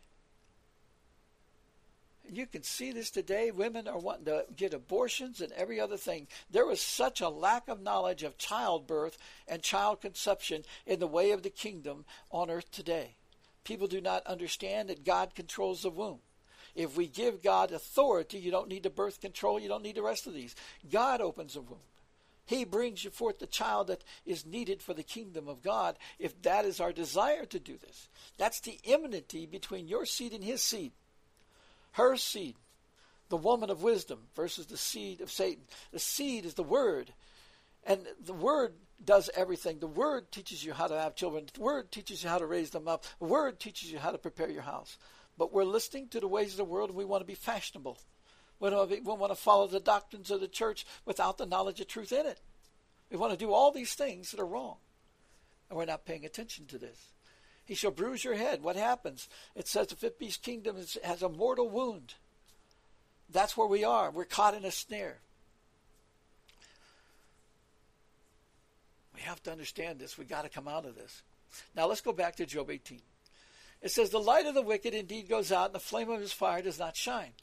[2.32, 3.50] You can see this today.
[3.50, 6.28] Women are wanting to get abortions and every other thing.
[6.48, 11.32] There was such a lack of knowledge of childbirth and child conception in the way
[11.32, 13.16] of the kingdom on earth today.
[13.64, 16.20] People do not understand that God controls the womb.
[16.76, 20.02] If we give God authority, you don't need the birth control, you don't need the
[20.02, 20.54] rest of these.
[20.90, 21.78] God opens the womb.
[22.46, 26.40] He brings you forth the child that is needed for the kingdom of God, if
[26.42, 28.08] that is our desire to do this.
[28.38, 30.92] That's the enmity between your seed and his seed.
[31.92, 32.56] Her seed,
[33.28, 35.64] the woman of wisdom, versus the seed of Satan.
[35.92, 37.12] The seed is the word.
[37.84, 39.78] And the word does everything.
[39.78, 41.46] The word teaches you how to have children.
[41.52, 43.04] The word teaches you how to raise them up.
[43.18, 44.98] The word teaches you how to prepare your house
[45.40, 47.98] but we're listening to the ways of the world and we want to be fashionable.
[48.58, 52.26] We want to follow the doctrines of the church without the knowledge of truth in
[52.26, 52.38] it.
[53.10, 54.76] We want to do all these things that are wrong.
[55.70, 57.14] And we're not paying attention to this.
[57.70, 58.64] He shall bruise your head.
[58.64, 59.28] What happens?
[59.54, 62.14] It says the fifth beast kingdom has a mortal wound.
[63.32, 64.10] That's where we are.
[64.10, 65.18] We're caught in a snare.
[69.14, 70.18] We have to understand this.
[70.18, 71.22] We've got to come out of this.
[71.76, 72.98] Now let's go back to Job 18.
[73.82, 76.32] It says, The light of the wicked indeed goes out, and the flame of his
[76.32, 77.34] fire does not shine.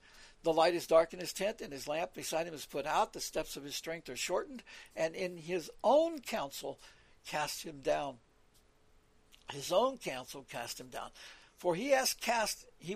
[0.44, 3.14] The light is dark in his tent, and his lamp beside him is put out.
[3.14, 4.64] The steps of his strength are shortened,
[4.94, 6.80] and in his own counsel
[7.26, 8.18] cast him down.
[9.52, 11.10] His own counsel cast him down.
[11.58, 12.96] For he has cast he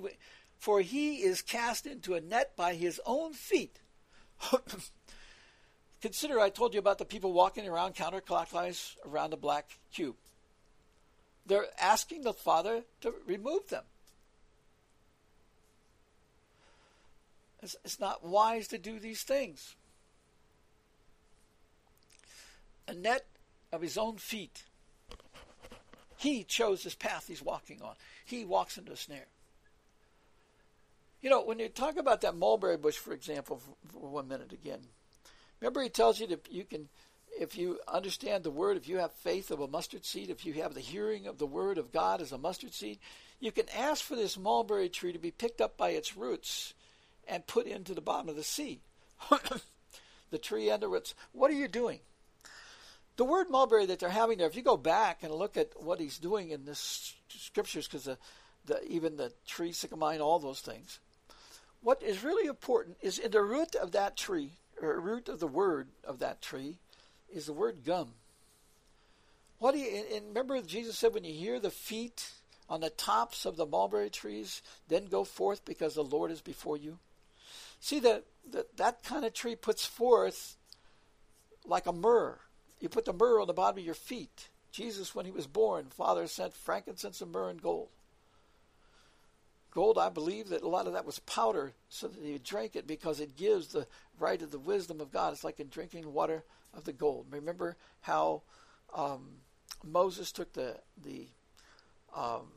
[0.59, 3.79] for he is cast into a net by his own feet.
[6.01, 10.15] Consider I told you about the people walking around counterclockwise around the black cube.
[11.45, 13.83] They're asking the Father to remove them.
[17.61, 19.75] It's, it's not wise to do these things.
[22.87, 23.25] A net
[23.71, 24.63] of his own feet.
[26.21, 27.95] He chose this path he's walking on.
[28.23, 29.25] He walks into a snare.
[31.19, 33.59] You know, when you talk about that mulberry bush, for example,
[33.91, 34.81] for, one minute again,
[35.59, 36.89] remember he tells you that you can
[37.39, 40.53] if you understand the word, if you have faith of a mustard seed, if you
[40.53, 42.99] have the hearing of the word of God as a mustard seed,
[43.39, 46.75] you can ask for this mulberry tree to be picked up by its roots
[47.27, 48.79] and put into the bottom of the sea.
[50.29, 51.15] the tree the roots.
[51.31, 51.99] What are you doing?
[53.21, 55.99] The word mulberry that they're having there, if you go back and look at what
[55.99, 58.17] he's doing in this scriptures, because the,
[58.65, 60.97] the, even the tree, sycamine, all those things,
[61.81, 65.45] what is really important is in the root of that tree, or root of the
[65.45, 66.79] word of that tree,
[67.31, 68.13] is the word gum.
[69.59, 72.31] What do you, and remember Jesus said, when you hear the feet
[72.67, 76.75] on the tops of the mulberry trees, then go forth because the Lord is before
[76.75, 76.97] you.
[77.79, 80.55] See that that that kind of tree puts forth
[81.67, 82.39] like a myrrh.
[82.81, 84.49] You put the myrrh on the bottom of your feet.
[84.71, 87.89] Jesus, when he was born, Father sent frankincense and myrrh and gold.
[89.69, 92.87] Gold, I believe that a lot of that was powder so that you drank it
[92.87, 93.87] because it gives the
[94.19, 95.31] right of the wisdom of God.
[95.31, 97.27] It's like in drinking water of the gold.
[97.29, 98.41] Remember how
[98.93, 99.29] um,
[99.85, 101.27] Moses took the the
[102.13, 102.47] um,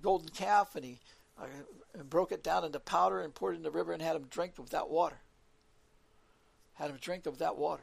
[0.00, 0.98] golden calf and he
[1.40, 4.26] uh, broke it down into powder and poured it in the river and had him
[4.30, 5.18] drink of that water.
[6.74, 7.82] Had him drink of that water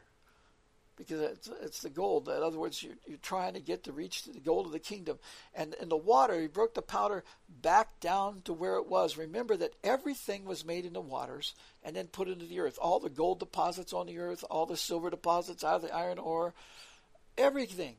[1.00, 2.28] because it's, it's the gold.
[2.28, 5.18] In other words, you're, you're trying to get to reach the gold of the kingdom.
[5.54, 7.24] And in the water, he broke the powder
[7.62, 9.16] back down to where it was.
[9.16, 12.78] Remember that everything was made in the waters and then put into the earth.
[12.80, 16.18] All the gold deposits on the earth, all the silver deposits out of the iron
[16.18, 16.52] ore,
[17.38, 17.96] everything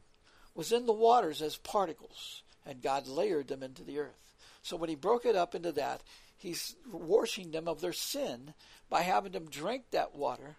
[0.54, 4.34] was in the waters as particles, and God layered them into the earth.
[4.62, 6.02] So when he broke it up into that,
[6.38, 8.54] he's washing them of their sin
[8.92, 10.58] by having them drink that water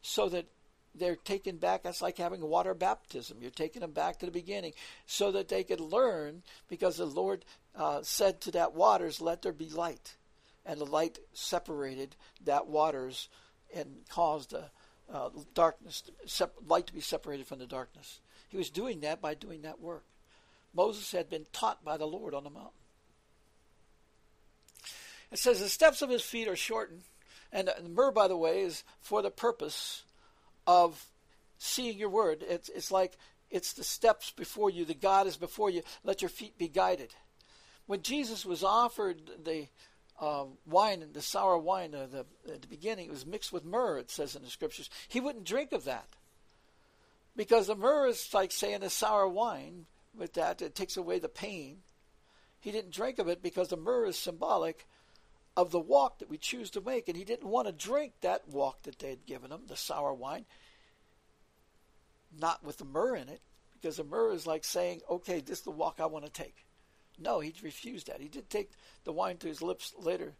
[0.00, 0.46] so that
[0.94, 1.82] they're taken back.
[1.82, 3.38] That's like having water baptism.
[3.40, 4.72] You're taking them back to the beginning
[5.06, 7.44] so that they could learn because the Lord
[7.76, 10.16] uh, said to that waters, Let there be light.
[10.66, 13.28] And the light separated that waters
[13.74, 14.70] and caused a,
[15.12, 16.02] uh, darkness,
[16.66, 18.20] light to be separated from the darkness.
[18.48, 20.04] He was doing that by doing that work.
[20.74, 22.70] Moses had been taught by the Lord on the mountain.
[25.30, 27.02] It says the steps of his feet are shortened,
[27.52, 30.04] and the myrrh, by the way, is for the purpose
[30.66, 31.04] of
[31.58, 32.44] seeing your word.
[32.46, 33.16] It's, it's like
[33.50, 35.82] it's the steps before you, the God is before you.
[36.02, 37.14] Let your feet be guided.
[37.86, 39.66] When Jesus was offered the
[40.20, 43.98] uh, wine the sour wine uh, the, at the beginning, it was mixed with myrrh,
[43.98, 44.88] it says in the scriptures.
[45.08, 46.08] He wouldn't drink of that.
[47.36, 51.28] Because the myrrh is like saying the sour wine, with that, it takes away the
[51.28, 51.78] pain.
[52.60, 54.86] He didn't drink of it because the myrrh is symbolic
[55.56, 57.08] of the walk that we choose to make.
[57.08, 60.12] And he didn't want to drink that walk that they had given him, the sour
[60.12, 60.44] wine,
[62.38, 63.40] not with the myrrh in it,
[63.72, 66.64] because the myrrh is like saying, okay, this is the walk I want to take.
[67.18, 68.20] No, he refused that.
[68.20, 68.70] He did take
[69.04, 70.34] the wine to his lips later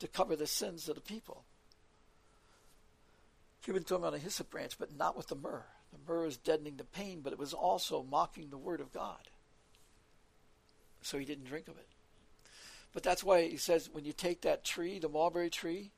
[0.00, 1.44] to cover the sins of the people.
[3.64, 5.64] Given to him on a hyssop branch, but not with the myrrh.
[5.92, 9.28] The myrrh is deadening the pain, but it was also mocking the word of God.
[11.02, 11.86] So he didn't drink of it.
[12.92, 15.90] But that's why he says when you take that tree, the mulberry tree,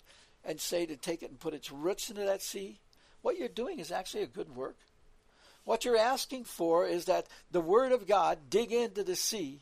[0.44, 2.78] and say to take it and put its roots into that sea,
[3.22, 4.76] what you're doing is actually a good work.
[5.64, 9.61] What you're asking for is that the Word of God dig into the sea,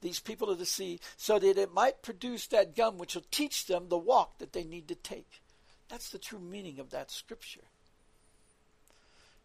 [0.00, 3.66] these people of the sea, so that it might produce that gum which will teach
[3.66, 5.42] them the walk that they need to take.
[5.88, 7.60] That's the true meaning of that scripture.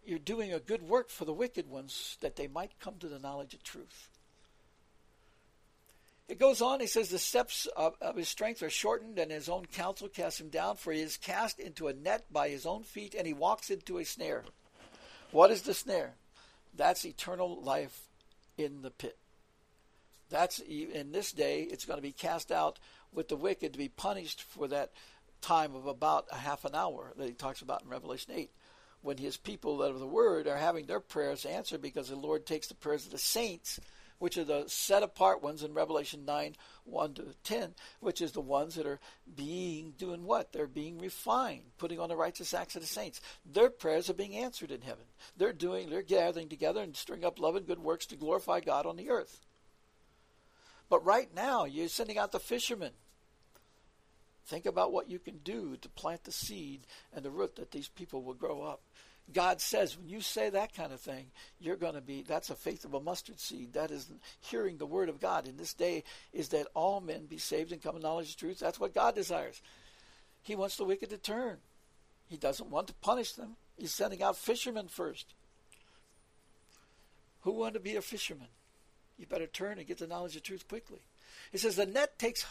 [0.05, 3.19] You're doing a good work for the wicked ones that they might come to the
[3.19, 4.09] knowledge of truth.
[6.29, 9.49] It goes on, he says, The steps of, of, his strength are shortened, and his
[9.49, 12.83] own counsel casts him down, for he is cast into a net by his own
[12.83, 14.43] feet, and he walks into a snare.
[15.31, 16.13] What is the snare?
[16.75, 18.03] That's eternal life
[18.59, 19.17] in the pit.
[20.29, 22.77] That's in this day, it's going to be cast out
[23.11, 24.91] with the wicked to be punished for that
[25.41, 28.51] time of about a half an hour that he talks about in Revelation 8
[29.01, 32.45] when his people that of the word are having their prayers answered because the Lord
[32.45, 33.79] takes the prayers of the saints
[34.19, 36.55] which are the set apart ones in Revelation 9
[36.85, 38.99] 1 to 10, which is the ones that are
[39.35, 40.51] being, doing what?
[40.51, 43.21] They're being refined, putting on the righteous acts of the saints.
[43.45, 45.05] Their prayers are being answered in heaven.
[45.37, 48.85] They're doing, they're gathering together and stirring up love and good works to glorify God
[48.85, 49.39] on the earth.
[50.89, 52.91] But right now, you're sending out the fishermen.
[54.45, 57.87] Think about what you can do to plant the seed and the root that these
[57.87, 58.81] people will grow up.
[59.33, 61.27] God says when you say that kind of thing,
[61.59, 63.73] you're going to be, that's a faith of a mustard seed.
[63.73, 64.09] That is
[64.41, 66.03] hearing the word of God in this day
[66.33, 68.59] is that all men be saved and come to knowledge of truth.
[68.59, 69.61] That's what God desires.
[70.41, 71.57] He wants the wicked to turn.
[72.27, 73.55] He doesn't want to punish them.
[73.77, 75.33] He's sending out fishermen first.
[77.41, 78.47] Who want to be a fisherman?
[79.17, 80.99] You better turn and get the knowledge of truth quickly.
[81.51, 82.45] He says the net takes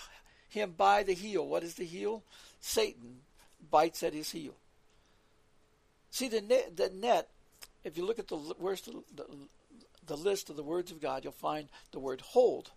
[0.48, 1.46] him by the heel.
[1.46, 2.22] What is the heel?
[2.60, 3.20] Satan
[3.70, 4.54] bites at his heel.
[6.10, 7.28] See the net, the net.
[7.84, 9.24] If you look at the where's the, the,
[10.06, 12.70] the list of the words of God, you'll find the word hold.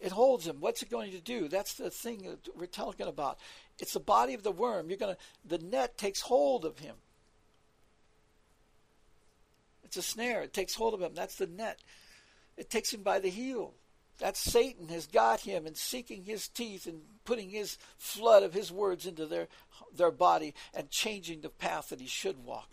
[0.00, 0.56] It holds him.
[0.58, 1.48] What's it going to do?
[1.48, 3.38] That's the thing that we're talking about.
[3.78, 4.88] It's the body of the worm.
[4.88, 5.16] You're gonna.
[5.44, 6.96] The net takes hold of him.
[9.84, 10.42] It's a snare.
[10.42, 11.12] It takes hold of him.
[11.14, 11.78] That's the net.
[12.56, 13.74] It takes him by the heel.
[14.18, 18.70] That Satan has got him and seeking his teeth and putting his flood of his
[18.70, 19.48] words into their
[19.94, 22.70] their body and changing the path that he should walk.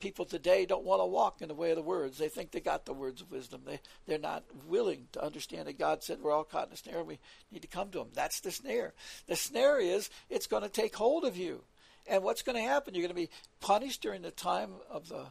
[0.00, 2.18] People today don't want to walk in the way of the words.
[2.18, 3.62] They think they got the words of wisdom.
[3.64, 6.98] They they're not willing to understand that God said we're all caught in a snare
[6.98, 7.18] and we
[7.52, 8.08] need to come to him.
[8.12, 8.94] That's the snare.
[9.26, 11.62] The snare is it's going to take hold of you.
[12.06, 12.94] And what's going to happen?
[12.94, 15.26] You're going to be punished during the time of the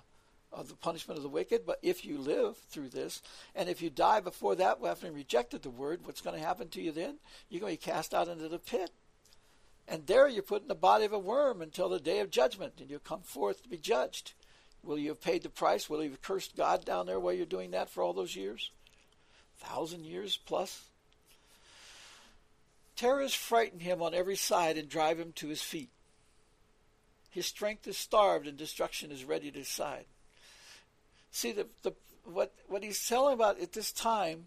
[0.54, 1.66] of the punishment of the wicked.
[1.66, 3.22] But if you live through this,
[3.56, 6.82] and if you die before that, having rejected the word, what's going to happen to
[6.82, 7.16] you then?
[7.50, 8.92] You're going to be cast out into the pit.
[9.88, 12.74] And there you're put in the body of a worm until the day of judgment,
[12.80, 14.34] and you'll come forth to be judged.
[14.84, 15.90] Will you have paid the price?
[15.90, 18.72] Will you have cursed God down there while you're doing that for all those years?
[19.58, 20.84] Thousand years plus?
[22.96, 25.90] Terrors frighten him on every side and drive him to his feet.
[27.30, 30.06] His strength is starved and destruction is ready to his side.
[31.34, 31.94] See the, the
[32.26, 34.46] what what he's telling about at this time.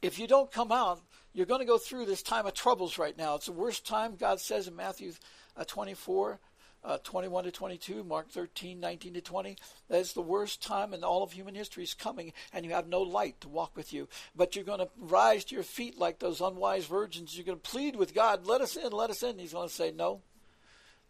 [0.00, 1.02] If you don't come out,
[1.34, 3.34] you're going to go through this time of troubles right now.
[3.34, 4.16] It's the worst time.
[4.16, 5.12] God says in Matthew
[5.54, 6.40] uh, 24,
[6.84, 9.56] uh, 21 to 22, Mark 13, 19 to 20.
[9.88, 12.88] That is the worst time in all of human history is coming, and you have
[12.88, 14.08] no light to walk with you.
[14.34, 17.36] But you're going to rise to your feet like those unwise virgins.
[17.36, 19.38] You're going to plead with God, let us in, let us in.
[19.38, 20.22] He's going to say, no.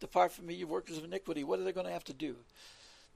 [0.01, 1.45] Depart from me, you workers of iniquity.
[1.45, 2.37] What are they going to have to do?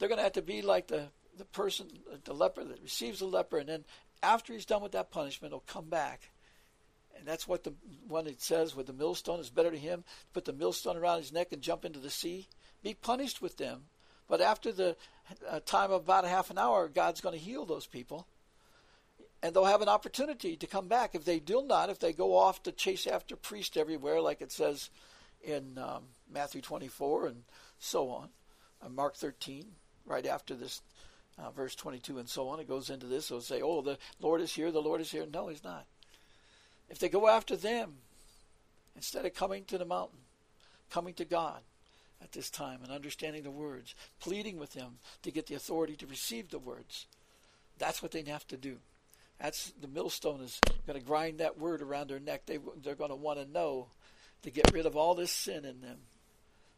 [0.00, 1.86] They're going to have to be like the, the person,
[2.24, 3.84] the leper that receives the leper, and then
[4.22, 6.30] after he's done with that punishment, he'll come back.
[7.18, 7.74] And that's what the
[8.08, 11.18] one it says with the millstone is better to him to put the millstone around
[11.18, 12.48] his neck and jump into the sea.
[12.82, 13.82] Be punished with them.
[14.26, 14.96] But after the
[15.48, 18.26] uh, time of about a half an hour, God's going to heal those people.
[19.42, 21.14] And they'll have an opportunity to come back.
[21.14, 24.52] If they do not, if they go off to chase after priests everywhere, like it
[24.52, 24.88] says
[25.42, 27.42] in um, Matthew 24 and
[27.78, 28.28] so on,
[28.82, 29.66] uh, Mark 13,
[30.10, 30.82] right after this
[31.38, 32.60] uh, verse 22 and so on.
[32.60, 33.30] It goes into this.
[33.30, 35.24] It'll say, oh, the Lord is here, the Lord is here.
[35.32, 35.86] No, he's not.
[36.88, 37.94] If they go after them,
[38.96, 40.18] instead of coming to the mountain,
[40.90, 41.60] coming to God
[42.22, 46.06] at this time and understanding the words, pleading with Him to get the authority to
[46.06, 47.06] receive the words,
[47.78, 48.78] that's what they have to do.
[49.40, 52.42] That's the millstone is going to grind that word around their neck.
[52.44, 53.86] They, they're going to want to know
[54.42, 55.98] to get rid of all this sin in them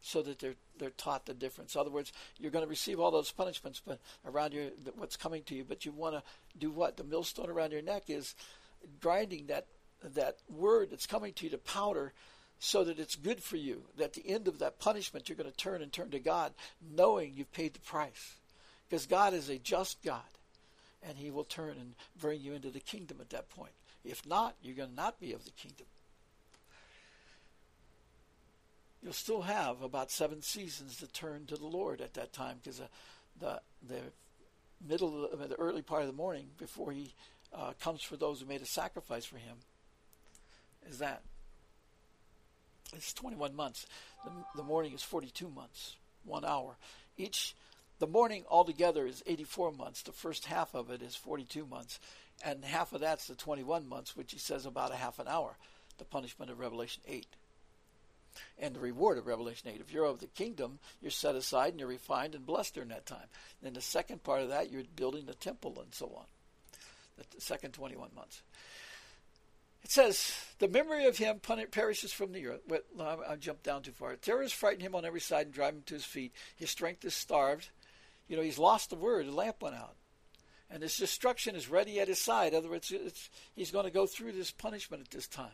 [0.03, 1.75] so that they're they're taught the difference.
[1.75, 5.43] In other words, you're going to receive all those punishments, but around your what's coming
[5.43, 5.63] to you.
[5.63, 6.23] But you want to
[6.59, 6.97] do what?
[6.97, 8.35] The millstone around your neck is
[9.01, 9.65] grinding that
[10.13, 12.11] that word that's coming to you to powder,
[12.59, 13.83] so that it's good for you.
[13.97, 16.51] That at the end of that punishment, you're going to turn and turn to God,
[16.95, 18.35] knowing you've paid the price,
[18.89, 20.21] because God is a just God,
[21.01, 23.71] and He will turn and bring you into the kingdom at that point.
[24.03, 25.85] If not, you're going to not be of the kingdom
[29.03, 32.79] you'll still have about seven seasons to turn to the Lord at that time because
[32.79, 32.87] uh,
[33.39, 33.99] the the
[34.87, 37.13] middle of the early part of the morning before he
[37.53, 39.57] uh, comes for those who made a sacrifice for him.
[40.89, 41.21] Is that
[42.93, 43.85] it's 21 months.
[44.23, 45.95] The, the morning is 42 months
[46.25, 46.77] one hour.
[47.17, 47.55] Each
[47.99, 50.01] the morning altogether is 84 months.
[50.01, 51.99] The first half of it is 42 months.
[52.43, 55.57] And half of that's the 21 months which he says about a half an hour
[55.99, 57.27] the punishment of revelation 8
[58.59, 59.81] and the reward of Revelation 8.
[59.81, 63.05] If you're of the kingdom, you're set aside and you're refined and blessed during that
[63.05, 63.27] time.
[63.61, 66.25] Then the second part of that, you're building the temple and so on.
[67.17, 68.41] The second 21 months.
[69.83, 72.61] It says, the memory of him perishes from the earth.
[72.95, 74.15] Well, I jumped down too far.
[74.15, 76.33] Terrors frighten him on every side and drive him to his feet.
[76.55, 77.69] His strength is starved.
[78.29, 79.27] You know, he's lost the word.
[79.27, 79.95] The lamp went out.
[80.69, 82.53] And his destruction is ready at his side.
[82.53, 82.93] In other words,
[83.55, 85.51] he's going to go through this punishment at this time.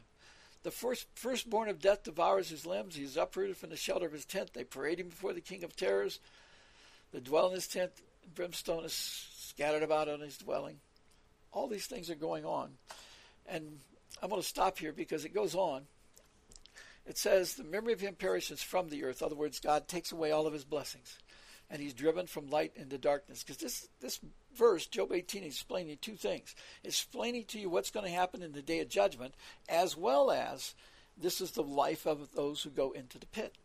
[0.64, 2.96] The first firstborn of death devours his limbs.
[2.96, 4.54] He is uprooted from the shelter of his tent.
[4.54, 6.20] They parade him before the king of terrors.
[7.12, 7.92] The dwell in his tent.
[8.36, 8.94] Brimstone is
[9.38, 10.80] scattered about on his dwelling.
[11.52, 12.72] All these things are going on.
[13.48, 13.80] And
[14.22, 15.84] I'm going to stop here because it goes on.
[17.08, 19.22] It says, The memory of him perishes from the earth.
[19.22, 21.18] In other words, God takes away all of his blessings.
[21.72, 23.44] And he's driven from light into darkness.
[23.44, 24.20] Because this, this
[24.60, 26.54] verse, Job 18, is explaining two things.
[26.84, 29.34] Explaining to you what's going to happen in the day of judgment,
[29.68, 30.76] as well as
[31.20, 33.56] this is the life of those who go into the pit.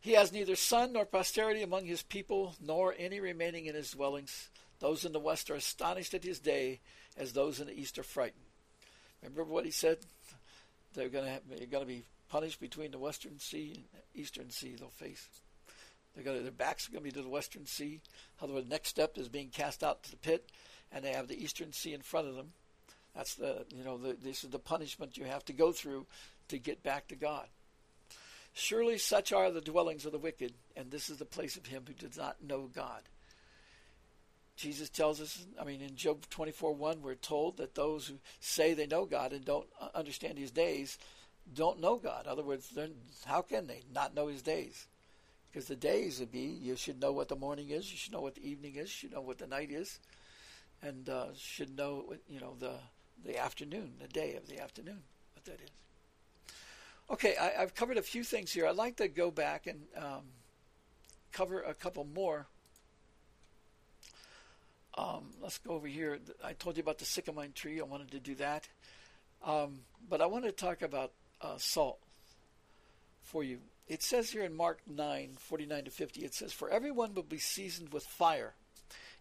[0.00, 4.48] He has neither son nor posterity among his people, nor any remaining in his dwellings.
[4.78, 6.80] Those in the west are astonished at his day,
[7.16, 8.44] as those in the east are frightened.
[9.22, 9.98] Remember what he said?
[10.94, 14.76] They're going to, they're going to be punished between the western sea and eastern sea.
[14.78, 15.26] They'll face.
[16.14, 18.00] They're going to, their backs are going to be to the western sea.
[18.40, 20.50] However, the next step is being cast out to the pit,
[20.92, 22.52] and they have the eastern sea in front of them.
[23.14, 26.06] That's the you know the, this is the punishment you have to go through
[26.48, 27.46] to get back to God.
[28.52, 31.84] Surely such are the dwellings of the wicked, and this is the place of him
[31.86, 33.02] who does not know God.
[34.56, 38.74] Jesus tells us, I mean, in Job 24 1, we're told that those who say
[38.74, 40.98] they know God and don't understand his days
[41.54, 42.26] don't know God.
[42.26, 42.76] In other words,
[43.24, 44.86] how can they not know his days?
[45.50, 48.20] Because the days would be you should know what the morning is, you should know
[48.20, 49.98] what the evening is, you should know what the night is,
[50.82, 52.74] and uh, should know you know the
[53.24, 55.02] the afternoon, the day of the afternoon,
[55.34, 55.70] what that is.
[57.10, 58.66] Okay, I, have covered a few things here.
[58.66, 60.22] I'd like to go back and um,
[61.32, 62.46] cover a couple more.
[64.96, 66.20] Um, let's go over here.
[66.44, 67.80] I told you about the sycamore tree.
[67.80, 68.68] I wanted to do that.
[69.44, 71.98] Um, but I want to talk about uh, salt
[73.22, 73.58] for you.
[73.90, 77.40] It says here in Mark 9, 49 to 50, it says, For everyone will be
[77.40, 78.54] seasoned with fire,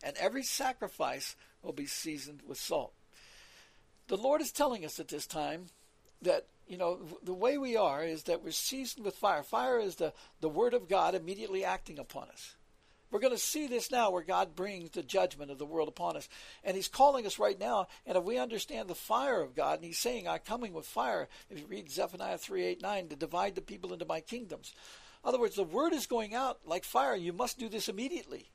[0.04, 2.94] and every sacrifice will be seasoned with salt.
[4.10, 5.70] The Lord is telling us at this time
[6.22, 9.42] that you know, the way we are is that we're seasoned with fire.
[9.42, 12.56] Fire is the, the word of God immediately acting upon us.
[13.12, 16.16] We're going to see this now where God brings the judgment of the world upon
[16.16, 16.30] us.
[16.64, 17.88] And He's calling us right now.
[18.06, 21.28] And if we understand the fire of God, and He's saying, I'm coming with fire,
[21.50, 24.74] if you read Zephaniah 3 8 9, to divide the people into my kingdoms.
[25.24, 27.16] In other words, the word is going out like fire.
[27.16, 28.50] You must do this immediately.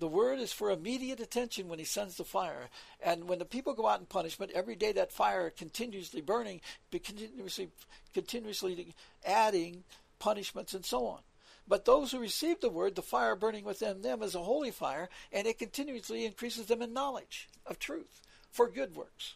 [0.00, 2.70] The word is for immediate attention when he sends the fire.
[3.02, 7.68] And when the people go out in punishment, every day that fire continuously burning, continuously,
[8.14, 8.94] continuously
[9.26, 9.84] adding
[10.18, 11.20] punishments and so on.
[11.68, 15.08] But those who receive the word, the fire burning within them is a holy fire,
[15.32, 19.34] and it continuously increases them in knowledge of truth for good works.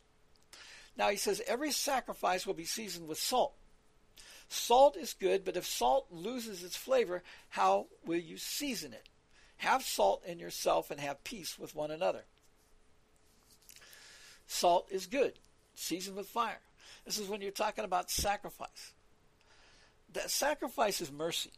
[0.97, 3.55] Now he says, every sacrifice will be seasoned with salt.
[4.49, 9.09] Salt is good, but if salt loses its flavor, how will you season it?
[9.59, 12.25] Have salt in yourself and have peace with one another.
[14.47, 15.33] Salt is good,
[15.75, 16.61] seasoned with fire.
[17.05, 18.93] This is when you're talking about sacrifice.
[20.13, 21.51] That sacrifice is mercy.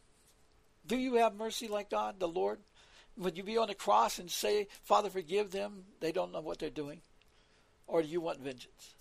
[0.87, 2.59] Do you have mercy like God, the Lord?
[3.17, 5.83] Would you be on the cross and say, Father, forgive them?
[5.99, 7.01] They don't know what they're doing.
[7.87, 8.95] Or do you want vengeance?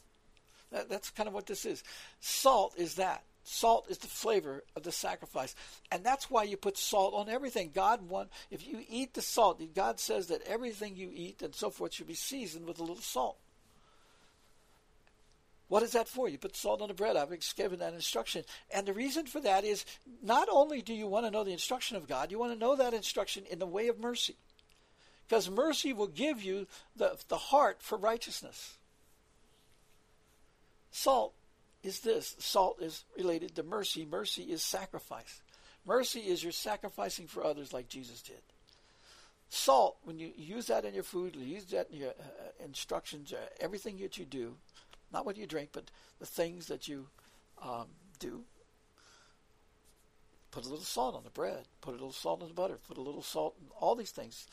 [0.72, 1.84] That, that's kind of what this is.
[2.20, 3.22] Salt is that.
[3.44, 5.54] Salt is the flavor of the sacrifice.
[5.92, 7.70] And that's why you put salt on everything.
[7.72, 11.70] God want if you eat the salt, God says that everything you eat and so
[11.70, 13.38] forth should be seasoned with a little salt.
[15.68, 16.28] What is that for?
[16.28, 17.16] You put salt on the bread.
[17.16, 18.44] I've given that instruction.
[18.72, 19.84] And the reason for that is
[20.22, 22.76] not only do you want to know the instruction of God, you want to know
[22.76, 24.36] that instruction in the way of mercy.
[25.26, 28.78] Because mercy will give you the, the heart for righteousness.
[30.92, 31.34] Salt
[31.82, 34.06] is this salt is related to mercy.
[34.08, 35.40] Mercy is sacrifice.
[35.84, 38.40] Mercy is you're sacrificing for others like Jesus did.
[39.48, 43.32] Salt, when you use that in your food, you use that in your uh, instructions,
[43.32, 44.56] uh, everything that you do,
[45.12, 47.08] not what you drink, but the things that you
[47.62, 47.86] um,
[48.18, 48.44] do.
[50.50, 51.64] Put a little salt on the bread.
[51.80, 52.78] Put a little salt on the butter.
[52.88, 54.46] Put a little salt in all these things.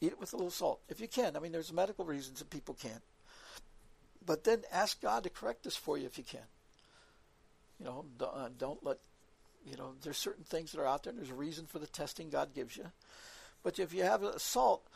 [0.00, 1.36] Eat it with a little salt if you can.
[1.36, 3.02] I mean, there's medical reasons that people can't.
[4.24, 6.46] But then ask God to correct this for you if you can.
[7.78, 8.98] You know, uh, don't let,
[9.66, 12.30] you know, there's certain things that are out there, there's a reason for the testing
[12.30, 12.86] God gives you.
[13.62, 14.86] But if you have a salt,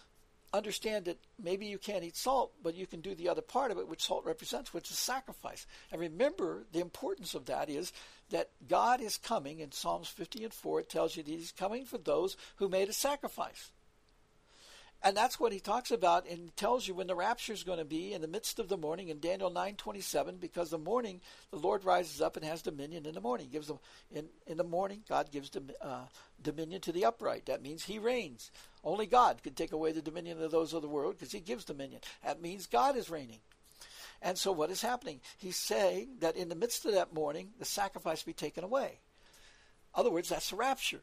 [0.53, 3.78] understand that maybe you can't eat salt, but you can do the other part of
[3.78, 5.66] it, which salt represents, which is sacrifice.
[5.92, 7.92] And remember, the importance of that is
[8.30, 9.61] that God is coming.
[9.61, 12.88] In Psalms 50 and 4, it tells you that He's coming for those who made
[12.88, 13.70] a sacrifice.
[15.01, 17.84] And that's what he talks about and tells you when the rapture is going to
[17.84, 21.20] be in the midst of the morning in Daniel 9:27 because the morning
[21.51, 23.46] the Lord rises up and has dominion in the morning.
[23.46, 23.78] He gives them
[24.11, 26.07] in in the morning God gives them, uh,
[26.42, 27.46] dominion to the upright.
[27.46, 28.51] That means he reigns.
[28.82, 31.64] Only God can take away the dominion of those of the world because he gives
[31.64, 32.01] dominion.
[32.24, 33.40] That means God is reigning.
[34.20, 35.20] And so what is happening?
[35.36, 38.99] He's saying that in the midst of that morning the sacrifice be taken away.
[39.94, 41.03] In other words, that's the rapture.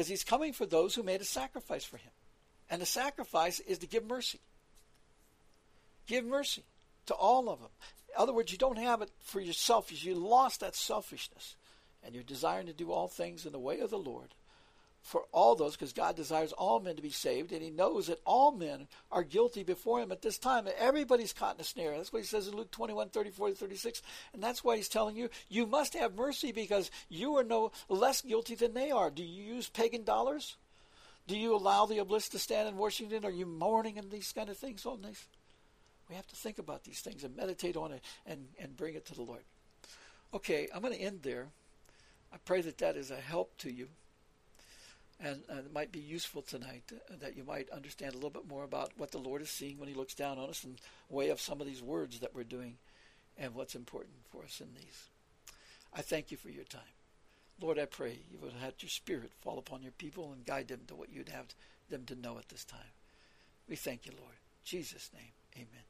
[0.00, 2.10] Because he's coming for those who made a sacrifice for him.
[2.70, 4.40] And the sacrifice is to give mercy.
[6.06, 6.62] Give mercy
[7.04, 7.68] to all of them.
[8.08, 9.92] In other words, you don't have it for yourself.
[10.02, 11.54] You lost that selfishness.
[12.02, 14.28] And you're desiring to do all things in the way of the Lord
[15.10, 18.20] for all those, because God desires all men to be saved, and He knows that
[18.24, 20.68] all men are guilty before Him at this time.
[20.78, 21.96] Everybody's caught in a snare.
[21.96, 24.02] That's what He says in Luke 21 34 to 36.
[24.32, 28.22] And that's why He's telling you, you must have mercy because you are no less
[28.22, 29.10] guilty than they are.
[29.10, 30.56] Do you use pagan dollars?
[31.26, 33.24] Do you allow the obelisk to stand in Washington?
[33.24, 35.26] Are you mourning and these kind of things oh, on these?
[36.08, 39.06] We have to think about these things and meditate on it and, and bring it
[39.06, 39.42] to the Lord.
[40.32, 41.48] Okay, I'm going to end there.
[42.32, 43.88] I pray that that is a help to you
[45.22, 48.48] and, and it might be useful tonight uh, that you might understand a little bit
[48.48, 51.30] more about what the Lord is seeing when He looks down on us and weigh
[51.30, 52.76] up some of these words that we're doing
[53.38, 55.08] and what's important for us in these.
[55.94, 56.82] I thank you for your time.
[57.60, 60.80] Lord, I pray you would have your spirit fall upon your people and guide them
[60.88, 61.46] to what you'd have
[61.90, 62.80] them to know at this time.
[63.68, 64.32] We thank you, Lord.
[64.32, 65.89] In Jesus' name, amen.